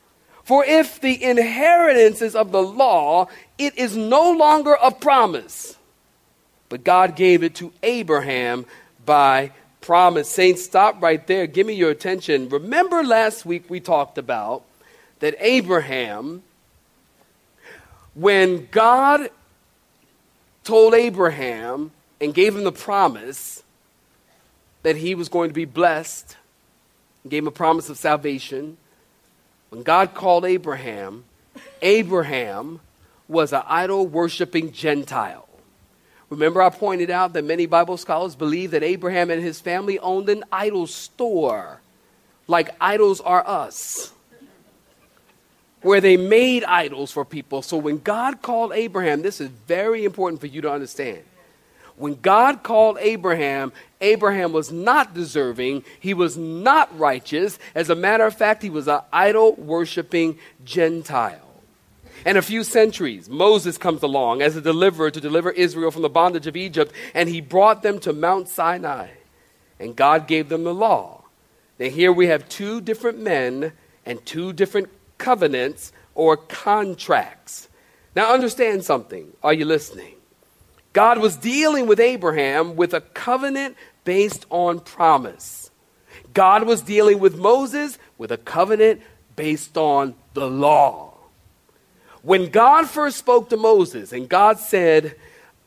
For 0.42 0.64
if 0.64 1.00
the 1.00 1.22
inheritance 1.22 2.20
is 2.20 2.34
of 2.34 2.50
the 2.50 2.64
law, 2.64 3.28
it 3.58 3.78
is 3.78 3.96
no 3.96 4.32
longer 4.32 4.76
a 4.82 4.90
promise, 4.90 5.75
but 6.68 6.84
God 6.84 7.16
gave 7.16 7.42
it 7.42 7.54
to 7.56 7.72
Abraham 7.82 8.66
by 9.04 9.52
promise. 9.80 10.28
Saints, 10.28 10.64
stop 10.64 11.00
right 11.00 11.24
there. 11.26 11.46
Give 11.46 11.66
me 11.66 11.74
your 11.74 11.90
attention. 11.90 12.48
Remember 12.48 13.04
last 13.04 13.46
week 13.46 13.70
we 13.70 13.80
talked 13.80 14.18
about 14.18 14.64
that 15.20 15.34
Abraham, 15.38 16.42
when 18.14 18.68
God 18.70 19.30
told 20.64 20.94
Abraham 20.94 21.92
and 22.20 22.34
gave 22.34 22.56
him 22.56 22.64
the 22.64 22.72
promise 22.72 23.62
that 24.82 24.96
he 24.96 25.14
was 25.14 25.28
going 25.28 25.50
to 25.50 25.54
be 25.54 25.64
blessed, 25.64 26.36
gave 27.28 27.42
him 27.42 27.48
a 27.48 27.52
promise 27.52 27.88
of 27.88 27.96
salvation, 27.96 28.76
when 29.70 29.82
God 29.82 30.14
called 30.14 30.44
Abraham, 30.44 31.24
Abraham 31.82 32.80
was 33.28 33.52
an 33.52 33.62
idol 33.66 34.06
worshiping 34.06 34.72
Gentile. 34.72 35.45
Remember, 36.28 36.60
I 36.60 36.70
pointed 36.70 37.10
out 37.10 37.34
that 37.34 37.44
many 37.44 37.66
Bible 37.66 37.96
scholars 37.96 38.34
believe 38.34 38.72
that 38.72 38.82
Abraham 38.82 39.30
and 39.30 39.42
his 39.42 39.60
family 39.60 39.98
owned 40.00 40.28
an 40.28 40.44
idol 40.50 40.86
store, 40.86 41.80
like 42.48 42.74
idols 42.80 43.20
are 43.20 43.46
us, 43.46 44.12
where 45.82 46.00
they 46.00 46.16
made 46.16 46.64
idols 46.64 47.12
for 47.12 47.24
people. 47.24 47.62
So 47.62 47.76
when 47.76 47.98
God 47.98 48.42
called 48.42 48.72
Abraham, 48.72 49.22
this 49.22 49.40
is 49.40 49.48
very 49.48 50.04
important 50.04 50.40
for 50.40 50.48
you 50.48 50.60
to 50.62 50.72
understand. 50.72 51.22
When 51.96 52.20
God 52.20 52.62
called 52.62 52.98
Abraham, 53.00 53.72
Abraham 54.00 54.52
was 54.52 54.70
not 54.70 55.14
deserving. 55.14 55.84
He 56.00 56.12
was 56.12 56.36
not 56.36 56.96
righteous. 56.98 57.58
As 57.74 57.88
a 57.88 57.94
matter 57.94 58.26
of 58.26 58.36
fact, 58.36 58.62
he 58.62 58.68
was 58.68 58.88
an 58.88 59.00
idol 59.12 59.54
worshiping 59.54 60.38
Gentile. 60.64 61.45
And 62.24 62.38
a 62.38 62.42
few 62.42 62.64
centuries, 62.64 63.28
Moses 63.28 63.78
comes 63.78 64.02
along 64.02 64.42
as 64.42 64.56
a 64.56 64.60
deliverer 64.60 65.10
to 65.10 65.20
deliver 65.20 65.50
Israel 65.50 65.90
from 65.90 66.02
the 66.02 66.08
bondage 66.08 66.46
of 66.46 66.56
Egypt, 66.56 66.92
and 67.14 67.28
he 67.28 67.40
brought 67.40 67.82
them 67.82 67.98
to 68.00 68.12
Mount 68.12 68.48
Sinai. 68.48 69.08
And 69.78 69.94
God 69.94 70.26
gave 70.26 70.48
them 70.48 70.64
the 70.64 70.74
law. 70.74 71.24
Now, 71.78 71.90
here 71.90 72.12
we 72.12 72.28
have 72.28 72.48
two 72.48 72.80
different 72.80 73.18
men 73.18 73.72
and 74.04 74.24
two 74.24 74.52
different 74.52 74.88
covenants 75.18 75.92
or 76.14 76.36
contracts. 76.36 77.68
Now, 78.14 78.32
understand 78.32 78.84
something. 78.84 79.32
Are 79.42 79.52
you 79.52 79.66
listening? 79.66 80.14
God 80.94 81.18
was 81.18 81.36
dealing 81.36 81.86
with 81.86 82.00
Abraham 82.00 82.76
with 82.76 82.94
a 82.94 83.02
covenant 83.02 83.76
based 84.04 84.46
on 84.48 84.80
promise. 84.80 85.70
God 86.32 86.66
was 86.66 86.80
dealing 86.80 87.18
with 87.18 87.36
Moses 87.36 87.98
with 88.16 88.32
a 88.32 88.38
covenant 88.38 89.02
based 89.36 89.76
on 89.76 90.14
the 90.32 90.48
law. 90.48 91.15
When 92.26 92.50
God 92.50 92.88
first 92.88 93.18
spoke 93.18 93.50
to 93.50 93.56
Moses 93.56 94.12
and 94.12 94.28
God 94.28 94.58
said, 94.58 95.14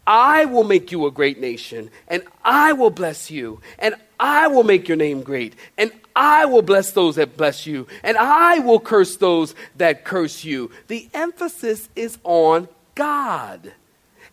I 0.05 0.43
will 0.43 0.65
make 0.65 0.91
you 0.91 1.05
a 1.05 1.11
great 1.11 1.39
nation, 1.39 1.89
and 2.09 2.21
I 2.43 2.73
will 2.73 2.89
bless 2.89 3.31
you, 3.31 3.61
and 3.77 3.95
I 4.19 4.49
will 4.49 4.63
make 4.63 4.89
your 4.89 4.97
name 4.97 5.21
great, 5.21 5.55
and 5.77 5.89
I 6.13 6.43
will 6.43 6.61
bless 6.61 6.91
those 6.91 7.15
that 7.15 7.37
bless 7.37 7.65
you, 7.65 7.87
and 8.03 8.17
I 8.17 8.59
will 8.59 8.81
curse 8.81 9.15
those 9.15 9.55
that 9.77 10.03
curse 10.03 10.43
you. 10.43 10.69
The 10.87 11.07
emphasis 11.13 11.87
is 11.95 12.17
on 12.25 12.67
God, 12.93 13.71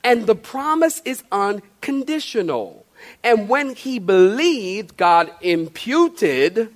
and 0.02 0.26
the 0.26 0.34
promise 0.34 1.02
is 1.04 1.22
unconditional. 1.30 2.84
And 3.22 3.48
when 3.48 3.76
he 3.76 4.00
believed, 4.00 4.96
God 4.96 5.30
imputed, 5.42 6.74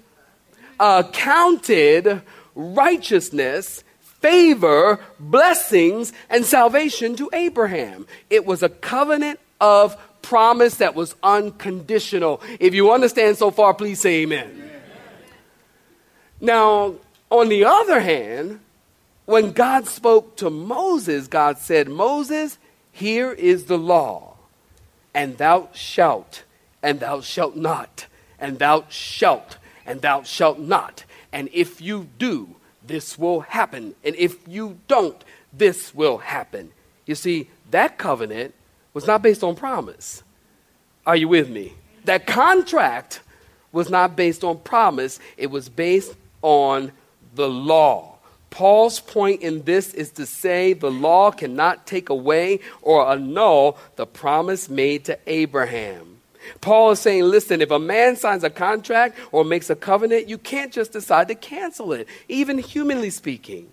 accounted 0.79 2.23
righteousness 2.55 3.83
favor, 4.21 5.01
blessings, 5.19 6.13
and 6.29 6.45
salvation 6.45 7.17
to 7.17 7.31
Abraham. 7.33 8.07
It 8.29 8.45
was 8.47 8.63
a 8.63 8.69
covenant 8.69 9.41
of 9.61 9.97
promise 10.23 10.77
that 10.77 10.95
was 10.95 11.15
unconditional. 11.23 12.41
If 12.59 12.75
you 12.75 12.93
understand 12.93 13.39
so 13.39 13.51
far, 13.51 13.75
please 13.75 14.01
say 14.01 14.23
amen. 14.23 14.51
amen. 14.51 14.71
Now, 16.41 16.95
on 17.31 17.49
the 17.49 17.65
other 17.65 18.01
hand, 18.01 18.61
when 19.27 19.53
God 19.53 19.87
spoke 19.87 20.37
to 20.37 20.51
Moses, 20.51 21.29
God 21.29 21.59
said, 21.59 21.89
Moses, 21.89 22.59
here 22.93 23.33
is 23.33 23.65
the 23.65 23.79
law, 23.79 24.35
and 25.15 25.39
thou 25.39 25.69
shalt, 25.73 26.43
and 26.83 27.01
thou 27.01 27.21
shalt 27.21 27.57
not, 27.57 28.07
and 28.39 28.59
thou 28.59 28.85
shalt, 28.89 29.59
and 29.87 30.03
thou 30.03 30.23
shalt 30.23 30.59
not. 30.59 31.05
And 31.33 31.49
if 31.53 31.81
you 31.81 32.09
do, 32.19 32.57
this 32.91 33.19
will 33.19 33.41
happen. 33.41 33.95
And 34.05 34.17
if 34.17 34.37
you 34.49 34.79
don't, 34.89 35.23
this 35.53 35.95
will 35.95 36.19
happen. 36.19 36.73
You 37.07 37.15
see, 37.15 37.49
that 37.71 37.99
covenant 37.99 38.55
was 38.93 39.07
not 39.07 39.23
based 39.23 39.43
on 39.43 39.55
promise. 39.55 40.23
Are 41.07 41.17
you 41.17 41.29
with 41.29 41.49
me? 41.49 41.75
That 42.05 42.27
contract 42.27 43.21
was 43.73 43.89
not 43.89 44.17
based 44.17 44.43
on 44.43 44.59
promise, 44.59 45.21
it 45.37 45.51
was 45.51 45.69
based 45.69 46.15
on 46.43 46.93
the 47.35 47.49
law. 47.49 48.17
Paul's 48.51 48.99
point 48.99 49.43
in 49.43 49.63
this 49.63 49.95
is 49.95 50.11
to 50.13 50.27
say 50.27 50.73
the 50.73 50.91
law 50.91 51.31
cannot 51.31 51.87
take 51.87 52.09
away 52.09 52.59
or 52.83 53.09
annul 53.09 53.79
the 53.95 54.07
promise 54.07 54.69
made 54.69 55.05
to 55.05 55.17
Abraham. 55.29 56.10
Paul 56.61 56.93
is 56.93 57.01
saying, 57.01 57.25
listen, 57.25 57.61
if 57.61 57.71
a 57.71 57.79
man 57.79 58.17
signs 58.17 58.45
a 58.45 58.51
contract 58.51 59.19
or 59.33 59.45
makes 59.45 59.71
a 59.71 59.77
covenant, 59.77 60.29
you 60.29 60.39
can't 60.39 60.73
just 60.73 60.93
decide 60.93 61.29
to 61.29 61.35
cancel 61.35 61.93
it, 61.93 62.09
even 62.29 62.59
humanly 62.59 63.11
speaking. 63.11 63.69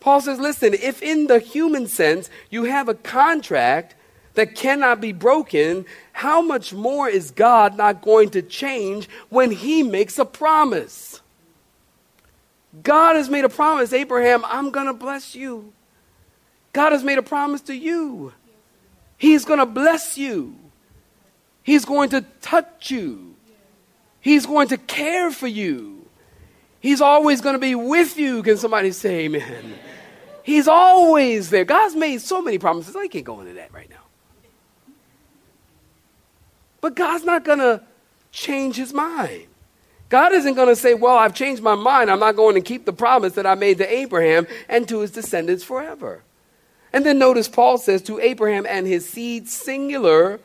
Paul 0.00 0.20
says, 0.20 0.38
listen, 0.38 0.74
if 0.74 1.02
in 1.02 1.26
the 1.26 1.38
human 1.38 1.86
sense 1.86 2.30
you 2.50 2.64
have 2.64 2.88
a 2.88 2.94
contract 2.94 3.94
that 4.34 4.54
cannot 4.54 5.00
be 5.00 5.12
broken, 5.12 5.84
how 6.12 6.40
much 6.40 6.72
more 6.72 7.08
is 7.08 7.30
God 7.30 7.76
not 7.76 8.02
going 8.02 8.30
to 8.30 8.42
change 8.42 9.08
when 9.30 9.50
he 9.50 9.82
makes 9.82 10.18
a 10.18 10.24
promise? 10.24 11.20
God 12.82 13.16
has 13.16 13.28
made 13.30 13.44
a 13.44 13.48
promise, 13.48 13.92
Abraham, 13.92 14.44
I'm 14.44 14.70
going 14.70 14.86
to 14.86 14.92
bless 14.92 15.34
you. 15.34 15.72
God 16.72 16.92
has 16.92 17.02
made 17.02 17.18
a 17.18 17.22
promise 17.22 17.62
to 17.62 17.74
you. 17.74 18.32
He's 19.16 19.46
going 19.46 19.60
to 19.60 19.66
bless 19.66 20.18
you. 20.18 20.54
He's 21.66 21.84
going 21.84 22.10
to 22.10 22.24
touch 22.40 22.92
you. 22.92 23.34
He's 24.20 24.46
going 24.46 24.68
to 24.68 24.78
care 24.78 25.32
for 25.32 25.48
you. 25.48 26.06
He's 26.78 27.00
always 27.00 27.40
going 27.40 27.56
to 27.56 27.58
be 27.58 27.74
with 27.74 28.16
you. 28.16 28.44
Can 28.44 28.56
somebody 28.56 28.92
say 28.92 29.24
amen? 29.24 29.74
He's 30.44 30.68
always 30.68 31.50
there. 31.50 31.64
God's 31.64 31.96
made 31.96 32.20
so 32.20 32.40
many 32.40 32.58
promises. 32.58 32.94
I 32.94 33.08
can't 33.08 33.24
go 33.24 33.40
into 33.40 33.54
that 33.54 33.74
right 33.74 33.90
now. 33.90 33.96
But 36.80 36.94
God's 36.94 37.24
not 37.24 37.44
going 37.44 37.58
to 37.58 37.82
change 38.30 38.76
his 38.76 38.92
mind. 38.92 39.46
God 40.08 40.32
isn't 40.34 40.54
going 40.54 40.68
to 40.68 40.76
say, 40.76 40.94
Well, 40.94 41.16
I've 41.16 41.34
changed 41.34 41.64
my 41.64 41.74
mind. 41.74 42.12
I'm 42.12 42.20
not 42.20 42.36
going 42.36 42.54
to 42.54 42.60
keep 42.60 42.84
the 42.84 42.92
promise 42.92 43.32
that 43.32 43.44
I 43.44 43.56
made 43.56 43.78
to 43.78 43.92
Abraham 43.92 44.46
and 44.68 44.88
to 44.88 45.00
his 45.00 45.10
descendants 45.10 45.64
forever. 45.64 46.22
And 46.92 47.04
then 47.04 47.18
notice 47.18 47.48
Paul 47.48 47.76
says, 47.78 48.02
To 48.02 48.20
Abraham 48.20 48.66
and 48.66 48.86
his 48.86 49.08
seed, 49.08 49.48
singular, 49.48 50.38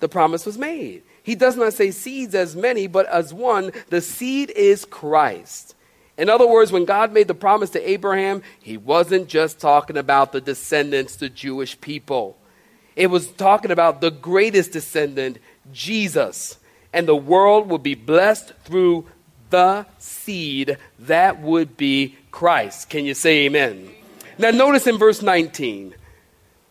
the 0.00 0.08
promise 0.08 0.46
was 0.46 0.58
made. 0.58 1.02
He 1.22 1.34
does 1.34 1.56
not 1.56 1.72
say 1.72 1.90
seeds 1.90 2.34
as 2.34 2.54
many, 2.54 2.86
but 2.86 3.06
as 3.06 3.34
one. 3.34 3.72
The 3.88 4.00
seed 4.00 4.50
is 4.50 4.84
Christ. 4.84 5.74
In 6.16 6.30
other 6.30 6.46
words, 6.46 6.72
when 6.72 6.84
God 6.84 7.12
made 7.12 7.28
the 7.28 7.34
promise 7.34 7.70
to 7.70 7.90
Abraham, 7.90 8.42
he 8.60 8.76
wasn't 8.76 9.28
just 9.28 9.58
talking 9.58 9.96
about 9.96 10.32
the 10.32 10.40
descendants, 10.40 11.16
the 11.16 11.28
Jewish 11.28 11.80
people. 11.80 12.36
It 12.94 13.08
was 13.08 13.28
talking 13.28 13.70
about 13.70 14.00
the 14.00 14.10
greatest 14.10 14.72
descendant, 14.72 15.38
Jesus. 15.72 16.58
And 16.92 17.06
the 17.06 17.16
world 17.16 17.68
would 17.68 17.82
be 17.82 17.94
blessed 17.94 18.52
through 18.64 19.06
the 19.50 19.86
seed 19.98 20.78
that 21.00 21.40
would 21.40 21.76
be 21.76 22.16
Christ. 22.30 22.88
Can 22.88 23.04
you 23.04 23.14
say 23.14 23.46
amen? 23.46 23.90
Now, 24.38 24.50
notice 24.50 24.86
in 24.86 24.98
verse 24.98 25.22
19, 25.22 25.94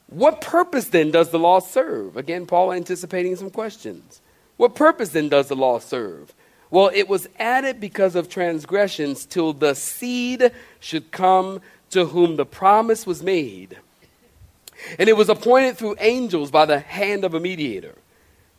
what 0.08 0.42
purpose 0.42 0.90
then 0.90 1.12
does 1.12 1.30
the 1.30 1.40
law 1.40 1.60
serve? 1.60 2.16
Again, 2.18 2.46
Paul 2.46 2.74
anticipating 2.74 3.36
some 3.36 3.50
questions. 3.50 4.22
What 4.58 4.76
purpose 4.76 5.10
then 5.10 5.30
does 5.30 5.48
the 5.48 5.56
law 5.56 5.80
serve? 5.80 6.34
Well, 6.70 6.92
it 6.94 7.08
was 7.08 7.28
added 7.40 7.80
because 7.80 8.16
of 8.16 8.30
transgressions 8.30 9.26
till 9.26 9.54
the 9.54 9.74
seed 9.76 10.52
should 10.80 11.12
come 11.12 11.62
to 11.92 12.06
whom 12.06 12.36
the 12.36 12.46
promise 12.46 13.06
was 13.06 13.24
made. 13.24 13.78
And 15.00 15.10
it 15.10 15.18
was 15.18 15.30
appointed 15.30 15.78
through 15.78 15.96
angels 16.00 16.52
by 16.52 16.66
the 16.66 16.80
hand 16.80 17.24
of 17.24 17.34
a 17.34 17.40
mediator. 17.40 17.96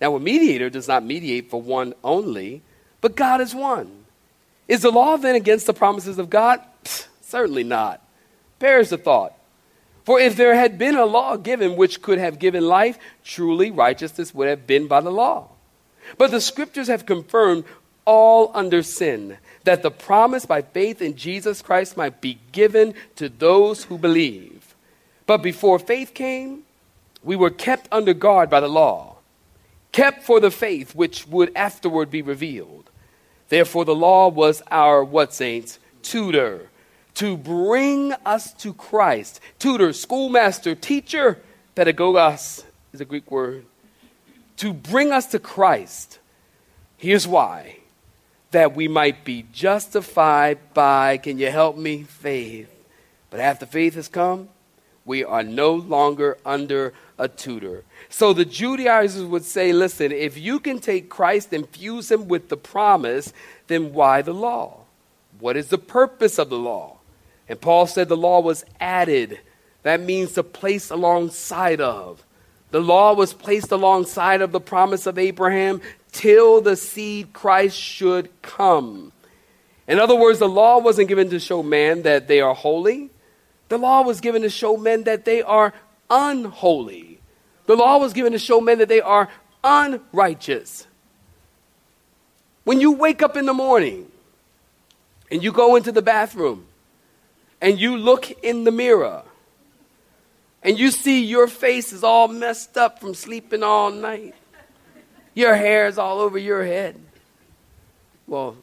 Now, 0.01 0.15
a 0.15 0.21
mediator 0.21 0.71
does 0.71 0.89
not 0.89 1.05
mediate 1.05 1.51
for 1.51 1.61
one 1.61 1.95
only, 2.03 2.63
but 3.01 3.17
God 3.17 3.41
is 3.41 3.55
one. 3.55 4.05
Is 4.69 4.83
the 4.83 4.91
law 4.91 5.17
then 5.17 5.35
against 5.35 5.67
the 5.67 5.75
promises 5.75 6.19
of 6.19 6.29
God? 6.29 6.61
Psst, 6.85 7.07
certainly 7.23 7.65
not. 7.65 8.03
Perish 8.59 8.89
the 8.89 8.99
thought. 8.99 9.36
For 10.07 10.21
if 10.21 10.37
there 10.37 10.55
had 10.55 10.79
been 10.79 10.95
a 10.95 11.05
law 11.05 11.37
given 11.37 11.75
which 11.75 12.01
could 12.01 12.19
have 12.19 12.39
given 12.39 12.65
life, 12.65 12.97
truly 13.25 13.73
righteousness 13.73 14.33
would 14.33 14.47
have 14.47 14.65
been 14.65 14.87
by 14.87 15.01
the 15.01 15.11
law. 15.11 15.49
But 16.17 16.31
the 16.31 16.41
scriptures 16.41 16.87
have 16.87 17.07
confirmed 17.07 17.65
all 18.05 18.53
under 18.55 18.85
sin, 18.85 19.37
that 19.65 19.83
the 19.83 19.91
promise 19.91 20.47
by 20.47 20.63
faith 20.63 21.03
in 21.03 21.17
Jesus 21.17 21.61
Christ 21.61 21.97
might 21.97 22.21
be 22.21 22.39
given 22.53 22.95
to 23.17 23.29
those 23.29 23.83
who 23.83 23.99
believe. 23.99 24.77
But 25.27 25.39
before 25.39 25.81
faith 25.81 26.15
came, 26.15 26.63
we 27.25 27.35
were 27.35 27.51
kept 27.51 27.89
under 27.91 28.15
guard 28.15 28.49
by 28.49 28.61
the 28.61 28.69
law, 28.69 29.17
kept 29.91 30.23
for 30.23 30.39
the 30.39 30.53
faith 30.53 30.95
which 30.95 31.27
would 31.27 31.51
afterward 31.57 32.13
be 32.13 32.23
revealed. 32.23 32.91
Therefore, 33.49 33.85
the 33.85 33.95
law 33.95 34.29
was 34.29 34.63
our, 34.71 35.03
what 35.03 35.35
saints? 35.35 35.81
Tutor, 36.03 36.69
to 37.17 37.37
bring 37.37 38.13
us 38.25 38.53
to 38.55 38.73
Christ. 38.73 39.41
Tutor, 39.59 39.93
schoolmaster, 39.93 40.75
teacher, 40.75 41.39
pedagogos 41.75 42.65
is 42.93 43.01
a 43.01 43.05
Greek 43.05 43.31
word. 43.31 43.65
To 44.59 44.73
bring 44.73 45.13
us 45.13 45.27
to 45.29 45.39
Christ. 45.39 46.19
Here's 46.97 47.27
why 47.27 47.79
that 48.53 48.77
we 48.77 48.89
might 48.89 49.25
be 49.25 49.45
justified 49.53 50.59
by, 50.73 51.19
can 51.19 51.39
you 51.39 51.51
help 51.51 51.77
me? 51.77 52.05
Faith. 52.05 52.71
But 53.29 53.41
after 53.41 53.67
faith 53.67 53.95
has 53.95 54.09
come, 54.09 54.49
we 55.05 55.25
are 55.25 55.43
no 55.43 55.75
longer 55.75 56.39
under 56.45 56.95
a 57.19 57.29
tutor. 57.29 57.85
So 58.09 58.33
the 58.33 58.45
Judaizers 58.45 59.25
would 59.25 59.45
say, 59.45 59.73
listen, 59.73 60.13
if 60.13 60.39
you 60.39 60.61
can 60.61 60.79
take 60.79 61.09
Christ 61.09 61.53
and 61.53 61.69
fuse 61.69 62.11
him 62.11 62.29
with 62.29 62.49
the 62.49 62.57
promise, 62.57 63.33
then 63.67 63.93
why 63.93 64.23
the 64.23 64.35
law? 64.35 64.81
What 65.39 65.57
is 65.57 65.69
the 65.69 65.79
purpose 65.79 66.39
of 66.39 66.49
the 66.49 66.59
law? 66.59 66.96
And 67.49 67.61
Paul 67.61 67.87
said 67.87 68.09
the 68.09 68.17
law 68.17 68.41
was 68.41 68.65
added. 68.81 69.41
That 69.83 70.01
means 70.01 70.33
to 70.33 70.43
place 70.43 70.91
alongside 70.91 71.81
of. 71.81 72.25
The 72.71 72.81
law 72.81 73.15
was 73.15 73.33
placed 73.33 73.71
alongside 73.71 74.43
of 74.43 74.53
the 74.53 74.61
promise 74.61 75.07
of 75.07 75.19
Abraham 75.19 75.81
till 76.13 76.61
the 76.61 76.77
seed 76.77 77.33
Christ 77.33 77.79
should 77.79 78.31
come. 78.43 79.13
In 79.87 80.01
other 80.01 80.17
words, 80.17 80.41
the 80.41 80.49
law 80.49 80.79
wasn't 80.79 81.09
given 81.09 81.31
to 81.31 81.39
show 81.39 81.63
man 81.63 82.03
that 82.03 82.27
they 82.27 82.41
are 82.41 82.55
holy. 82.55 83.11
The 83.69 83.79
law 83.79 84.03
was 84.03 84.21
given 84.21 84.43
to 84.43 84.51
show 84.51 84.77
men 84.77 85.05
that 85.05 85.25
they 85.25 85.43
are 85.43 85.73
unholy. 86.11 87.21
The 87.67 87.77
law 87.77 87.99
was 87.99 88.13
given 88.13 88.33
to 88.33 88.39
show 88.39 88.61
men 88.61 88.79
that 88.79 88.89
they 88.89 89.01
are 89.01 89.29
unrighteous. 89.63 90.87
When 92.65 92.81
you 92.81 92.93
wake 92.93 93.23
up 93.23 93.37
in 93.37 93.47
the 93.47 93.55
morning 93.55 94.11
and 95.31 95.43
you 95.43 95.53
go 95.53 95.77
into 95.77 95.93
the 95.93 96.03
bathroom 96.03 96.67
and 97.61 97.81
you 97.81 97.97
look 97.97 98.31
in 98.43 98.65
the 98.65 98.71
mirror 98.71 99.23
and 100.63 100.79
you 100.79 100.91
see 100.91 101.25
your 101.25 101.47
face 101.47 101.93
is 101.93 102.03
all 102.03 102.29
messed 102.29 102.77
up 102.77 103.01
from 103.01 103.15
sleeping 103.15 103.63
all 103.63 103.91
night, 103.91 104.35
your 105.35 105.55
hair 105.55 105.87
is 105.87 105.99
all 105.99 106.19
over 106.19 106.39
your 106.39 106.65
head. 106.65 107.01
Well, 108.27 108.57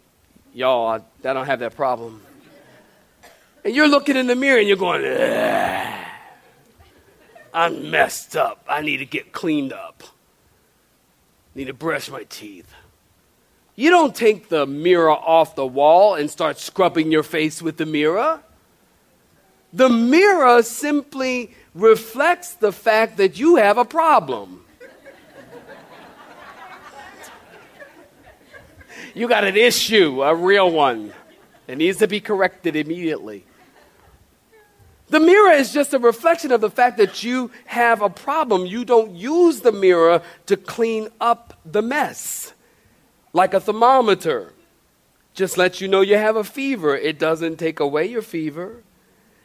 y'all, 0.53 0.87
I, 0.87 0.95
I 1.27 1.33
don't 1.33 1.45
have 1.45 1.59
that 1.59 1.75
problem. 1.75 2.21
And 3.63 3.73
you're 3.73 3.87
looking 3.87 4.17
in 4.17 4.27
the 4.27 4.35
mirror 4.35 4.59
and 4.59 4.67
you're 4.67 4.77
going, 4.77 5.05
I'm 7.53 7.91
messed 7.91 8.35
up. 8.35 8.65
I 8.67 8.81
need 8.81 8.97
to 8.97 9.05
get 9.05 9.31
cleaned 9.31 9.71
up. 9.71 10.03
Need 11.55 11.65
to 11.65 11.73
brush 11.73 12.09
my 12.09 12.23
teeth. 12.23 12.73
You 13.75 13.89
don't 13.89 14.15
take 14.15 14.49
the 14.49 14.65
mirror 14.65 15.11
off 15.11 15.55
the 15.55 15.65
wall 15.65 16.15
and 16.15 16.29
start 16.29 16.59
scrubbing 16.59 17.11
your 17.11 17.23
face 17.23 17.61
with 17.61 17.77
the 17.77 17.85
mirror. 17.85 18.41
The 19.73 19.89
mirror 19.89 20.61
simply 20.61 21.55
reflects 21.73 22.53
the 22.53 22.71
fact 22.71 23.17
that 23.17 23.39
you 23.39 23.55
have 23.55 23.79
a 23.79 23.85
problem. 23.85 24.63
you 29.15 29.27
got 29.27 29.43
an 29.43 29.57
issue, 29.57 30.21
a 30.21 30.35
real 30.35 30.71
one. 30.71 31.11
It 31.67 31.79
needs 31.79 31.97
to 31.97 32.07
be 32.07 32.19
corrected 32.19 32.75
immediately. 32.75 33.45
The 35.07 35.19
mirror 35.19 35.51
is 35.51 35.73
just 35.73 35.93
a 35.93 35.99
reflection 35.99 36.51
of 36.51 36.61
the 36.61 36.69
fact 36.69 36.97
that 36.97 37.23
you 37.23 37.51
have 37.65 38.01
a 38.01 38.09
problem. 38.09 38.65
You 38.67 38.85
don't 38.85 39.15
use 39.15 39.61
the 39.61 39.71
mirror 39.71 40.21
to 40.45 40.57
clean 40.57 41.09
up 41.19 41.59
the 41.65 41.81
mess. 41.81 42.53
Like 43.31 43.53
a 43.53 43.59
thermometer 43.59 44.53
just 45.33 45.57
lets 45.57 45.81
you 45.81 45.87
know 45.87 46.01
you 46.01 46.17
have 46.17 46.35
a 46.35 46.43
fever, 46.43 46.95
it 46.95 47.17
doesn't 47.17 47.57
take 47.57 47.79
away 47.79 48.05
your 48.05 48.21
fever. 48.21 48.83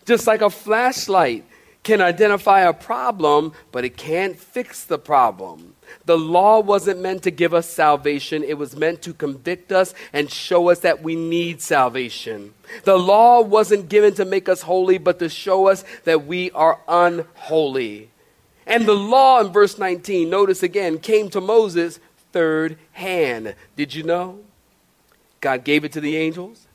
Just 0.09 0.27
like 0.27 0.41
a 0.41 0.49
flashlight 0.49 1.45
can 1.83 2.01
identify 2.01 2.61
a 2.61 2.73
problem, 2.73 3.53
but 3.73 3.85
it 3.85 3.99
can't 3.99 4.39
fix 4.39 4.85
the 4.85 4.97
problem. 4.97 5.75
The 6.07 6.17
law 6.17 6.61
wasn't 6.61 7.03
meant 7.03 7.25
to 7.25 7.31
give 7.31 7.53
us 7.53 7.69
salvation, 7.69 8.43
it 8.43 8.57
was 8.57 8.75
meant 8.75 9.03
to 9.03 9.13
convict 9.13 9.71
us 9.71 9.93
and 10.15 10.31
show 10.31 10.71
us 10.71 10.79
that 10.79 11.03
we 11.03 11.15
need 11.15 11.61
salvation. 11.61 12.55
The 12.85 12.99
law 12.99 13.43
wasn't 13.43 13.91
given 13.91 14.15
to 14.15 14.25
make 14.25 14.49
us 14.49 14.63
holy, 14.63 14.97
but 14.97 15.19
to 15.19 15.29
show 15.29 15.69
us 15.69 15.85
that 16.05 16.25
we 16.25 16.53
are 16.53 16.81
unholy. 16.89 18.09
And 18.67 18.87
the 18.87 18.95
law 18.95 19.43
in 19.43 19.53
verse 19.53 19.77
19, 19.77 20.31
notice 20.31 20.63
again, 20.63 21.01
came 21.01 21.29
to 21.29 21.43
Moses 21.43 22.01
third 22.33 22.79
hand. 22.93 23.55
Did 23.77 23.95
you 23.95 24.05
know? 24.05 24.41
God 25.43 25.65
gave 25.65 25.85
it 25.85 25.93
to 25.93 26.01
the 26.01 26.17
angels, 26.17 26.67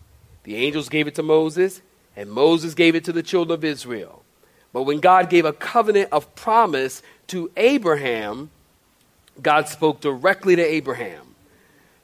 the 0.44 0.56
angels 0.56 0.88
gave 0.88 1.08
it 1.08 1.16
to 1.16 1.24
Moses, 1.24 1.82
and 2.16 2.32
Moses 2.32 2.74
gave 2.74 2.96
it 2.96 3.04
to 3.06 3.12
the 3.12 3.24
children 3.24 3.58
of 3.58 3.64
Israel. 3.64 4.24
But 4.72 4.84
when 4.84 5.00
God 5.00 5.30
gave 5.30 5.46
a 5.46 5.54
covenant 5.54 6.10
of 6.12 6.34
promise 6.36 7.02
to 7.28 7.52
Abraham, 7.58 8.50
God 9.42 9.68
spoke 9.68 10.02
directly 10.02 10.56
to 10.56 10.64
Abraham. 10.64 11.36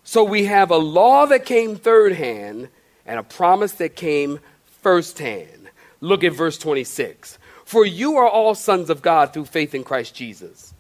So 0.04 0.24
we 0.24 0.46
have 0.46 0.72
a 0.72 0.78
law 0.78 1.26
that 1.28 1.46
came 1.46 1.76
third 1.76 2.14
hand 2.14 2.70
and 3.06 3.20
a 3.20 3.24
promise 3.24 3.74
that 3.74 3.96
came 3.96 4.40
first 4.82 5.20
hand. 5.20 5.70
Look 6.02 6.24
at 6.24 6.34
verse 6.34 6.58
26. 6.58 7.38
For 7.66 7.86
you 7.86 8.18
are 8.18 8.28
all 8.28 8.56
sons 8.56 8.90
of 8.90 9.02
God 9.02 9.34
through 9.34 9.46
faith 9.46 9.76
in 9.76 9.84
Christ 9.84 10.16
Jesus. 10.16 10.74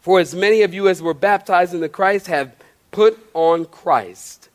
For 0.00 0.18
as 0.18 0.34
many 0.34 0.62
of 0.62 0.74
you 0.74 0.88
as 0.88 1.00
were 1.00 1.14
baptized 1.14 1.74
into 1.74 1.88
Christ 1.88 2.26
have 2.26 2.56
put 2.90 3.18
on 3.34 3.66
Christ. 3.66 4.48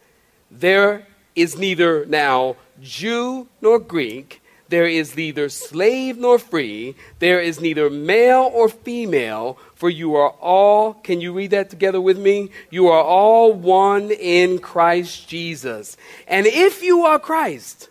There 0.52 1.08
is 1.36 1.58
neither 1.58 2.06
now 2.06 2.58
Jew 2.82 3.48
nor 3.62 3.80
Greek. 3.80 4.42
There 4.70 4.86
is 4.86 5.16
neither 5.16 5.48
slave 5.50 6.18
nor 6.18 6.38
free. 6.38 6.96
There 7.20 7.40
is 7.40 7.62
neither 7.62 7.90
male 7.90 8.52
or 8.54 8.68
female, 8.68 9.58
for 9.76 9.90
you 9.90 10.16
are 10.16 10.32
all, 10.42 10.94
can 10.94 11.22
you 11.22 11.32
read 11.32 11.52
that 11.52 11.70
together 11.70 12.02
with 12.02 12.18
me? 12.18 12.50
You 12.70 12.88
are 12.88 13.02
all 13.02 13.54
one 13.54 14.12
in 14.12 14.60
Christ 14.60 15.28
Jesus. 15.30 15.96
And 16.28 16.46
if 16.46 16.84
you 16.84 17.06
are 17.06 17.20
Christ, 17.20 17.90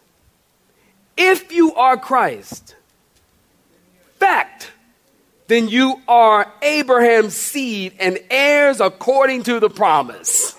if 1.17 1.51
you 1.51 1.75
are 1.75 1.97
Christ, 1.97 2.77
fact, 4.19 4.73
then 5.47 5.69
you 5.69 6.03
are 6.07 6.53
Abraham's 6.61 7.37
seed 7.37 7.95
and 7.99 8.19
heirs 8.31 8.81
according 8.81 9.45
to 9.45 9.61
the 9.61 9.71
promise. 9.71 10.56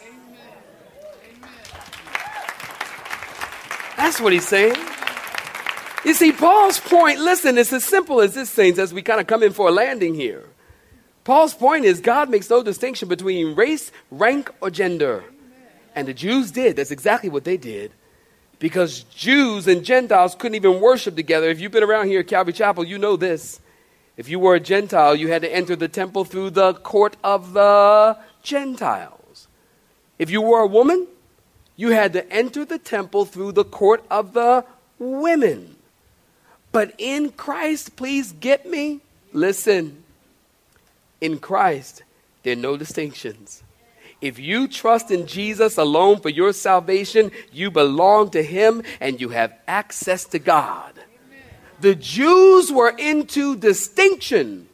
That's 3.97 4.21
what 4.21 4.31
he's 4.31 4.47
saying. 4.47 4.77
You 6.05 6.13
see, 6.13 6.31
Paul's 6.31 6.79
point, 6.79 7.19
listen, 7.19 7.57
it's 7.57 7.73
as 7.73 7.83
simple 7.83 8.21
as 8.21 8.35
this, 8.35 8.49
saints, 8.49 8.79
as 8.79 8.93
we 8.93 9.01
kind 9.01 9.19
of 9.19 9.27
come 9.27 9.43
in 9.43 9.51
for 9.51 9.67
a 9.67 9.71
landing 9.71 10.13
here. 10.13 10.45
Paul's 11.23 11.53
point 11.53 11.83
is 11.83 11.99
God 11.99 12.29
makes 12.29 12.49
no 12.49 12.63
distinction 12.63 13.09
between 13.09 13.55
race, 13.55 13.91
rank, 14.11 14.49
or 14.61 14.69
gender. 14.69 15.25
And 15.95 16.07
the 16.07 16.13
Jews 16.13 16.51
did. 16.51 16.77
That's 16.77 16.91
exactly 16.91 17.29
what 17.29 17.43
they 17.43 17.57
did. 17.57 17.91
Because 18.59 19.03
Jews 19.03 19.67
and 19.67 19.83
Gentiles 19.83 20.35
couldn't 20.35 20.55
even 20.55 20.79
worship 20.79 21.15
together. 21.15 21.49
If 21.49 21.59
you've 21.59 21.71
been 21.71 21.83
around 21.83 22.07
here 22.07 22.21
at 22.21 22.27
Calvary 22.27 22.53
Chapel, 22.53 22.85
you 22.85 22.97
know 22.97 23.17
this. 23.17 23.59
If 24.15 24.29
you 24.29 24.39
were 24.39 24.55
a 24.55 24.59
Gentile, 24.59 25.15
you 25.15 25.27
had 25.27 25.41
to 25.41 25.53
enter 25.53 25.75
the 25.75 25.87
temple 25.87 26.23
through 26.23 26.51
the 26.51 26.75
court 26.75 27.17
of 27.23 27.53
the 27.53 28.17
Gentiles. 28.41 29.47
If 30.17 30.29
you 30.29 30.41
were 30.41 30.61
a 30.61 30.67
woman, 30.67 31.07
you 31.77 31.91
had 31.91 32.11
to 32.13 32.29
enter 32.31 32.65
the 32.65 32.79
temple 32.79 33.23
through 33.23 33.53
the 33.53 33.63
court 33.63 34.03
of 34.11 34.33
the 34.33 34.65
women. 34.99 35.77
But 36.71 36.93
in 36.97 37.31
Christ, 37.31 37.95
please 37.95 38.33
get 38.33 38.69
me. 38.69 38.99
Listen, 39.31 40.03
in 41.21 41.37
Christ, 41.39 42.03
there 42.43 42.53
are 42.53 42.57
no 42.57 42.75
distinctions. 42.75 43.63
If 44.19 44.39
you 44.39 44.67
trust 44.67 45.11
in 45.11 45.27
Jesus 45.27 45.77
alone 45.77 46.19
for 46.19 46.29
your 46.29 46.51
salvation, 46.51 47.31
you 47.51 47.69
belong 47.69 48.31
to 48.31 48.41
Him 48.41 48.81
and 48.99 49.21
you 49.21 49.29
have 49.29 49.53
access 49.67 50.25
to 50.25 50.39
God. 50.39 50.93
The 51.79 51.93
Jews 51.93 52.71
were 52.71 52.95
into 52.97 53.55
distinction. 53.55 54.67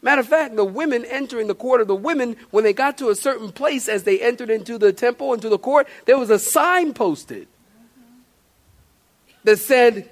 Matter 0.00 0.20
of 0.20 0.28
fact, 0.28 0.54
the 0.54 0.64
women 0.64 1.04
entering 1.04 1.48
the 1.48 1.54
court 1.54 1.80
of 1.80 1.88
the 1.88 1.94
women, 1.94 2.36
when 2.50 2.64
they 2.64 2.72
got 2.72 2.98
to 2.98 3.08
a 3.10 3.14
certain 3.14 3.50
place 3.50 3.88
as 3.88 4.04
they 4.04 4.20
entered 4.20 4.50
into 4.50 4.78
the 4.78 4.92
temple, 4.92 5.34
into 5.34 5.48
the 5.48 5.58
court, 5.58 5.88
there 6.06 6.18
was 6.18 6.30
a 6.30 6.38
sign 6.38 6.94
posted 6.94 7.48
that 9.44 9.58
said, 9.58 10.08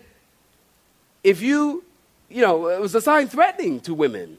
if 1.22 1.40
you, 1.40 1.84
you 2.28 2.42
know, 2.42 2.68
it 2.68 2.80
was 2.80 2.94
a 2.94 3.00
sign 3.00 3.28
threatening 3.28 3.80
to 3.80 3.94
women. 3.94 4.38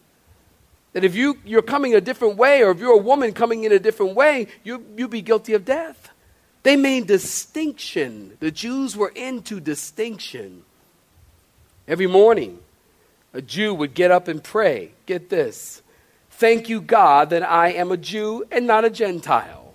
That 0.93 1.03
if 1.03 1.15
you, 1.15 1.37
you're 1.45 1.61
coming 1.61 1.93
a 1.93 2.01
different 2.01 2.37
way, 2.37 2.63
or 2.63 2.71
if 2.71 2.79
you're 2.79 2.93
a 2.93 2.97
woman 2.97 3.31
coming 3.31 3.63
in 3.63 3.71
a 3.71 3.79
different 3.79 4.15
way, 4.15 4.47
you, 4.63 4.83
you'd 4.97 5.11
be 5.11 5.21
guilty 5.21 5.53
of 5.53 5.63
death. 5.63 6.09
They 6.63 6.75
made 6.75 7.07
distinction. 7.07 8.35
The 8.39 8.51
Jews 8.51 8.97
were 8.97 9.09
into 9.15 9.59
distinction. 9.59 10.63
Every 11.87 12.07
morning, 12.07 12.59
a 13.33 13.41
Jew 13.41 13.73
would 13.73 13.93
get 13.93 14.11
up 14.11 14.27
and 14.27 14.43
pray. 14.43 14.91
Get 15.05 15.29
this. 15.29 15.81
Thank 16.31 16.69
you, 16.69 16.81
God, 16.81 17.31
that 17.31 17.43
I 17.43 17.73
am 17.73 17.91
a 17.91 17.97
Jew 17.97 18.45
and 18.51 18.67
not 18.67 18.85
a 18.85 18.89
Gentile. 18.89 19.73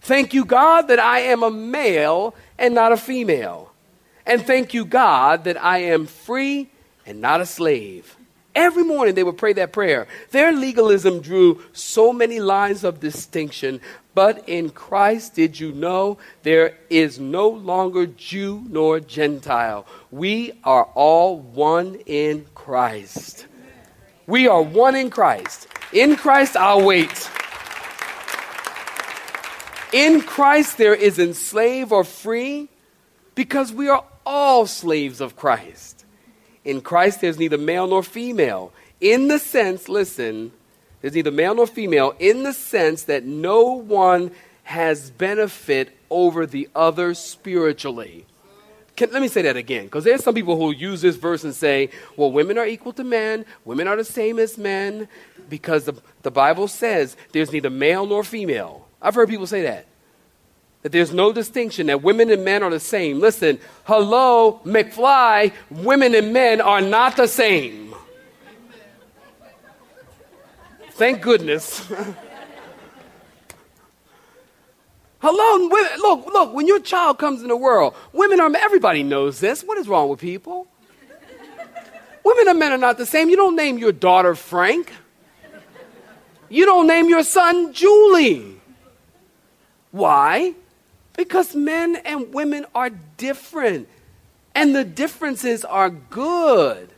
Thank 0.00 0.34
you, 0.34 0.44
God, 0.44 0.88
that 0.88 0.98
I 0.98 1.20
am 1.20 1.42
a 1.42 1.50
male 1.50 2.34
and 2.58 2.74
not 2.74 2.92
a 2.92 2.96
female. 2.96 3.72
And 4.26 4.44
thank 4.44 4.74
you, 4.74 4.84
God, 4.84 5.44
that 5.44 5.62
I 5.62 5.78
am 5.78 6.06
free 6.06 6.70
and 7.06 7.20
not 7.20 7.40
a 7.40 7.46
slave. 7.46 8.16
Every 8.54 8.84
morning 8.84 9.14
they 9.14 9.24
would 9.24 9.38
pray 9.38 9.54
that 9.54 9.72
prayer. 9.72 10.06
Their 10.30 10.52
legalism 10.52 11.20
drew 11.20 11.62
so 11.72 12.12
many 12.12 12.40
lines 12.40 12.84
of 12.84 13.00
distinction, 13.00 13.80
but 14.14 14.48
in 14.48 14.70
Christ, 14.70 15.34
did 15.34 15.58
you 15.58 15.72
know 15.72 16.18
there 16.42 16.76
is 16.90 17.18
no 17.18 17.48
longer 17.48 18.06
Jew 18.06 18.64
nor 18.68 19.00
Gentile? 19.00 19.86
We 20.10 20.52
are 20.64 20.84
all 20.94 21.38
one 21.38 21.96
in 22.06 22.46
Christ. 22.54 23.46
We 24.26 24.48
are 24.48 24.62
one 24.62 24.94
in 24.94 25.10
Christ. 25.10 25.66
In 25.92 26.16
Christ, 26.16 26.56
I'll 26.56 26.84
wait. 26.84 27.30
In 29.92 30.22
Christ, 30.22 30.78
there 30.78 30.94
isn't 30.94 31.34
slave 31.34 31.92
or 31.92 32.04
free 32.04 32.68
because 33.34 33.72
we 33.72 33.88
are 33.88 34.04
all 34.24 34.66
slaves 34.66 35.20
of 35.20 35.36
Christ. 35.36 36.04
In 36.64 36.80
Christ, 36.80 37.20
there's 37.20 37.38
neither 37.38 37.58
male 37.58 37.86
nor 37.86 38.02
female. 38.02 38.72
In 39.00 39.28
the 39.28 39.38
sense, 39.38 39.88
listen, 39.88 40.52
there's 41.02 41.14
neither 41.14 41.30
male 41.30 41.54
nor 41.54 41.66
female, 41.66 42.14
in 42.18 42.44
the 42.44 42.54
sense 42.54 43.02
that 43.02 43.24
no 43.24 43.64
one 43.64 44.30
has 44.62 45.10
benefit 45.10 45.94
over 46.08 46.46
the 46.46 46.68
other 46.74 47.12
spiritually. 47.12 48.24
Can, 48.96 49.10
let 49.10 49.20
me 49.20 49.28
say 49.28 49.42
that 49.42 49.56
again, 49.56 49.84
because 49.84 50.04
there's 50.04 50.22
some 50.22 50.34
people 50.34 50.56
who 50.56 50.72
use 50.72 51.02
this 51.02 51.16
verse 51.16 51.44
and 51.44 51.54
say, 51.54 51.90
well, 52.16 52.30
women 52.30 52.56
are 52.56 52.66
equal 52.66 52.92
to 52.94 53.04
men, 53.04 53.44
women 53.64 53.88
are 53.88 53.96
the 53.96 54.04
same 54.04 54.38
as 54.38 54.56
men, 54.56 55.08
because 55.48 55.84
the, 55.84 55.94
the 56.22 56.30
Bible 56.30 56.68
says 56.68 57.16
there's 57.32 57.52
neither 57.52 57.70
male 57.70 58.06
nor 58.06 58.22
female. 58.22 58.86
I've 59.00 59.14
heard 59.14 59.28
people 59.28 59.46
say 59.46 59.62
that 59.62 59.86
that 60.82 60.90
there's 60.90 61.12
no 61.12 61.32
distinction, 61.32 61.86
that 61.86 62.02
women 62.02 62.28
and 62.30 62.44
men 62.44 62.62
are 62.62 62.70
the 62.70 62.80
same. 62.80 63.20
Listen, 63.20 63.58
hello, 63.84 64.60
McFly, 64.64 65.52
women 65.70 66.14
and 66.14 66.32
men 66.32 66.60
are 66.60 66.80
not 66.80 67.16
the 67.16 67.28
same. 67.28 67.91
Thank 71.02 71.20
goodness. 71.20 71.84
hello, 75.18 75.68
women, 75.68 75.90
look, 75.98 76.26
look, 76.26 76.54
when 76.54 76.68
your 76.68 76.78
child 76.78 77.18
comes 77.18 77.42
in 77.42 77.48
the 77.48 77.56
world, 77.56 77.96
women 78.12 78.38
are, 78.38 78.54
everybody 78.54 79.02
knows 79.02 79.40
this. 79.40 79.64
What 79.64 79.78
is 79.78 79.88
wrong 79.88 80.10
with 80.10 80.20
people? 80.20 80.68
women 82.24 82.46
and 82.46 82.56
men 82.56 82.70
are 82.70 82.78
not 82.78 82.98
the 82.98 83.06
same. 83.06 83.28
You 83.30 83.34
don't 83.34 83.56
name 83.56 83.78
your 83.78 83.90
daughter 83.90 84.36
Frank. 84.36 84.92
You 86.48 86.66
don't 86.66 86.86
name 86.86 87.08
your 87.08 87.24
son 87.24 87.72
Julie. 87.72 88.60
Why? 89.90 90.54
Because 91.16 91.56
men 91.56 91.96
and 91.96 92.32
women 92.32 92.64
are 92.76 92.90
different, 93.16 93.88
and 94.54 94.72
the 94.72 94.84
differences 94.84 95.64
are 95.64 95.90
good. 95.90 96.90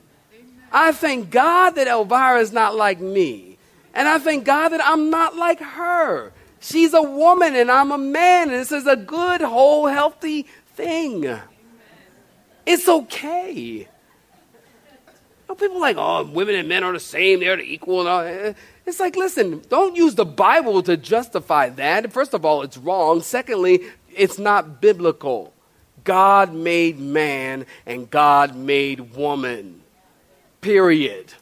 I 0.71 0.93
thank 0.93 1.31
God 1.31 1.77
that 1.77 1.89
Elvira 1.89 2.41
is 2.41 2.53
not 2.53 2.75
like 2.75 3.01
me, 3.01 3.54
and 3.95 4.09
I 4.09 4.19
thank 4.19 4.45
God 4.45 4.71
that 4.71 4.81
I'm 4.85 5.09
not 5.09 5.37
like 5.37 5.61
her. 5.61 6.33
She's 6.61 6.95
a 6.95 7.03
woman, 7.03 7.55
and 7.55 7.71
I'm 7.71 7.93
a 7.93 7.99
man, 7.99 8.51
and 8.51 8.59
this 8.59 8.73
is 8.73 8.87
a 8.87 8.97
good, 8.97 9.41
whole, 9.41 9.87
healthy 9.87 10.47
thing. 10.75 11.39
It's 12.67 12.89
okay. 12.89 13.89
people 15.47 15.77
are 15.77 15.81
like, 15.81 15.97
oh, 15.99 16.25
women 16.25 16.57
and 16.57 16.69
men 16.69 16.83
are 16.83 16.93
the 16.93 17.01
same, 17.01 17.41
they're 17.41 17.57
the 17.57 17.63
equal. 17.63 18.01
And 18.01 18.09
all. 18.09 18.55
It's 18.87 19.01
like, 19.01 19.17
listen, 19.17 19.63
don't 19.69 19.97
use 19.97 20.15
the 20.15 20.25
Bible 20.25 20.83
to 20.83 20.97
justify 20.97 21.71
that. 21.71 22.13
First 22.13 22.35
of 22.35 22.45
all, 22.45 22.63
it's 22.63 22.77
wrong. 22.77 23.23
Secondly, 23.23 23.81
it's 24.15 24.39
not 24.39 24.81
biblical. 24.81 25.55
God 26.03 26.53
made 26.53 26.99
man 26.99 27.65
and 27.87 28.11
God 28.11 28.55
made 28.55 29.15
woman. 29.17 29.83
Period. 30.61 31.33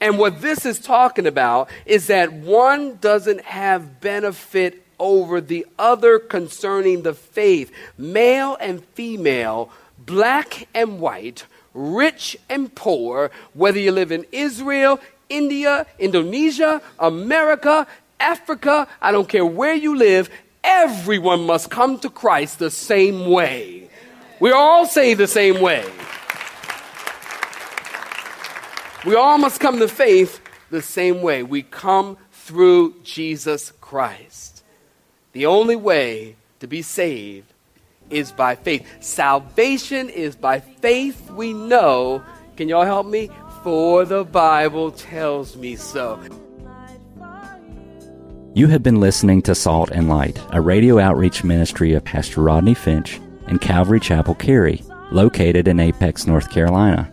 And 0.00 0.18
what 0.18 0.42
this 0.42 0.66
is 0.66 0.78
talking 0.78 1.26
about 1.26 1.70
is 1.86 2.08
that 2.08 2.32
one 2.32 2.96
doesn't 2.96 3.42
have 3.42 4.00
benefit 4.00 4.82
over 4.98 5.40
the 5.40 5.66
other 5.78 6.18
concerning 6.18 7.02
the 7.02 7.14
faith. 7.14 7.72
Male 7.96 8.56
and 8.60 8.84
female, 8.94 9.70
black 9.98 10.68
and 10.74 11.00
white, 11.00 11.44
rich 11.72 12.36
and 12.48 12.74
poor, 12.74 13.30
whether 13.54 13.78
you 13.78 13.92
live 13.92 14.12
in 14.12 14.24
Israel, 14.32 15.00
India, 15.28 15.86
Indonesia, 15.98 16.80
America, 16.98 17.86
Africa, 18.20 18.88
I 19.00 19.12
don't 19.12 19.28
care 19.28 19.44
where 19.44 19.74
you 19.74 19.96
live, 19.96 20.30
everyone 20.62 21.46
must 21.46 21.70
come 21.70 21.98
to 22.00 22.10
Christ 22.10 22.58
the 22.58 22.70
same 22.70 23.30
way. 23.30 23.90
We 24.40 24.52
all 24.52 24.86
say 24.86 25.14
the 25.14 25.26
same 25.26 25.60
way. 25.60 25.84
We 29.06 29.14
all 29.14 29.38
must 29.38 29.60
come 29.60 29.78
to 29.78 29.86
faith 29.86 30.40
the 30.70 30.82
same 30.82 31.22
way. 31.22 31.44
We 31.44 31.62
come 31.62 32.18
through 32.32 32.96
Jesus 33.04 33.72
Christ. 33.80 34.64
The 35.30 35.46
only 35.46 35.76
way 35.76 36.34
to 36.58 36.66
be 36.66 36.82
saved 36.82 37.52
is 38.10 38.32
by 38.32 38.56
faith. 38.56 38.84
Salvation 38.98 40.08
is 40.08 40.34
by 40.34 40.58
faith, 40.58 41.30
we 41.30 41.52
know. 41.52 42.24
Can 42.56 42.68
y'all 42.68 42.84
help 42.84 43.06
me? 43.06 43.30
For 43.62 44.04
the 44.04 44.24
Bible 44.24 44.90
tells 44.90 45.56
me 45.56 45.76
so. 45.76 46.20
You 48.54 48.66
have 48.66 48.82
been 48.82 48.98
listening 48.98 49.40
to 49.42 49.54
Salt 49.54 49.90
and 49.92 50.08
Light, 50.08 50.40
a 50.50 50.60
radio 50.60 50.98
outreach 50.98 51.44
ministry 51.44 51.92
of 51.92 52.02
Pastor 52.02 52.40
Rodney 52.40 52.74
Finch 52.74 53.20
and 53.46 53.60
Calvary 53.60 54.00
Chapel 54.00 54.34
Cary, 54.34 54.82
located 55.12 55.68
in 55.68 55.78
Apex, 55.78 56.26
North 56.26 56.50
Carolina. 56.50 57.12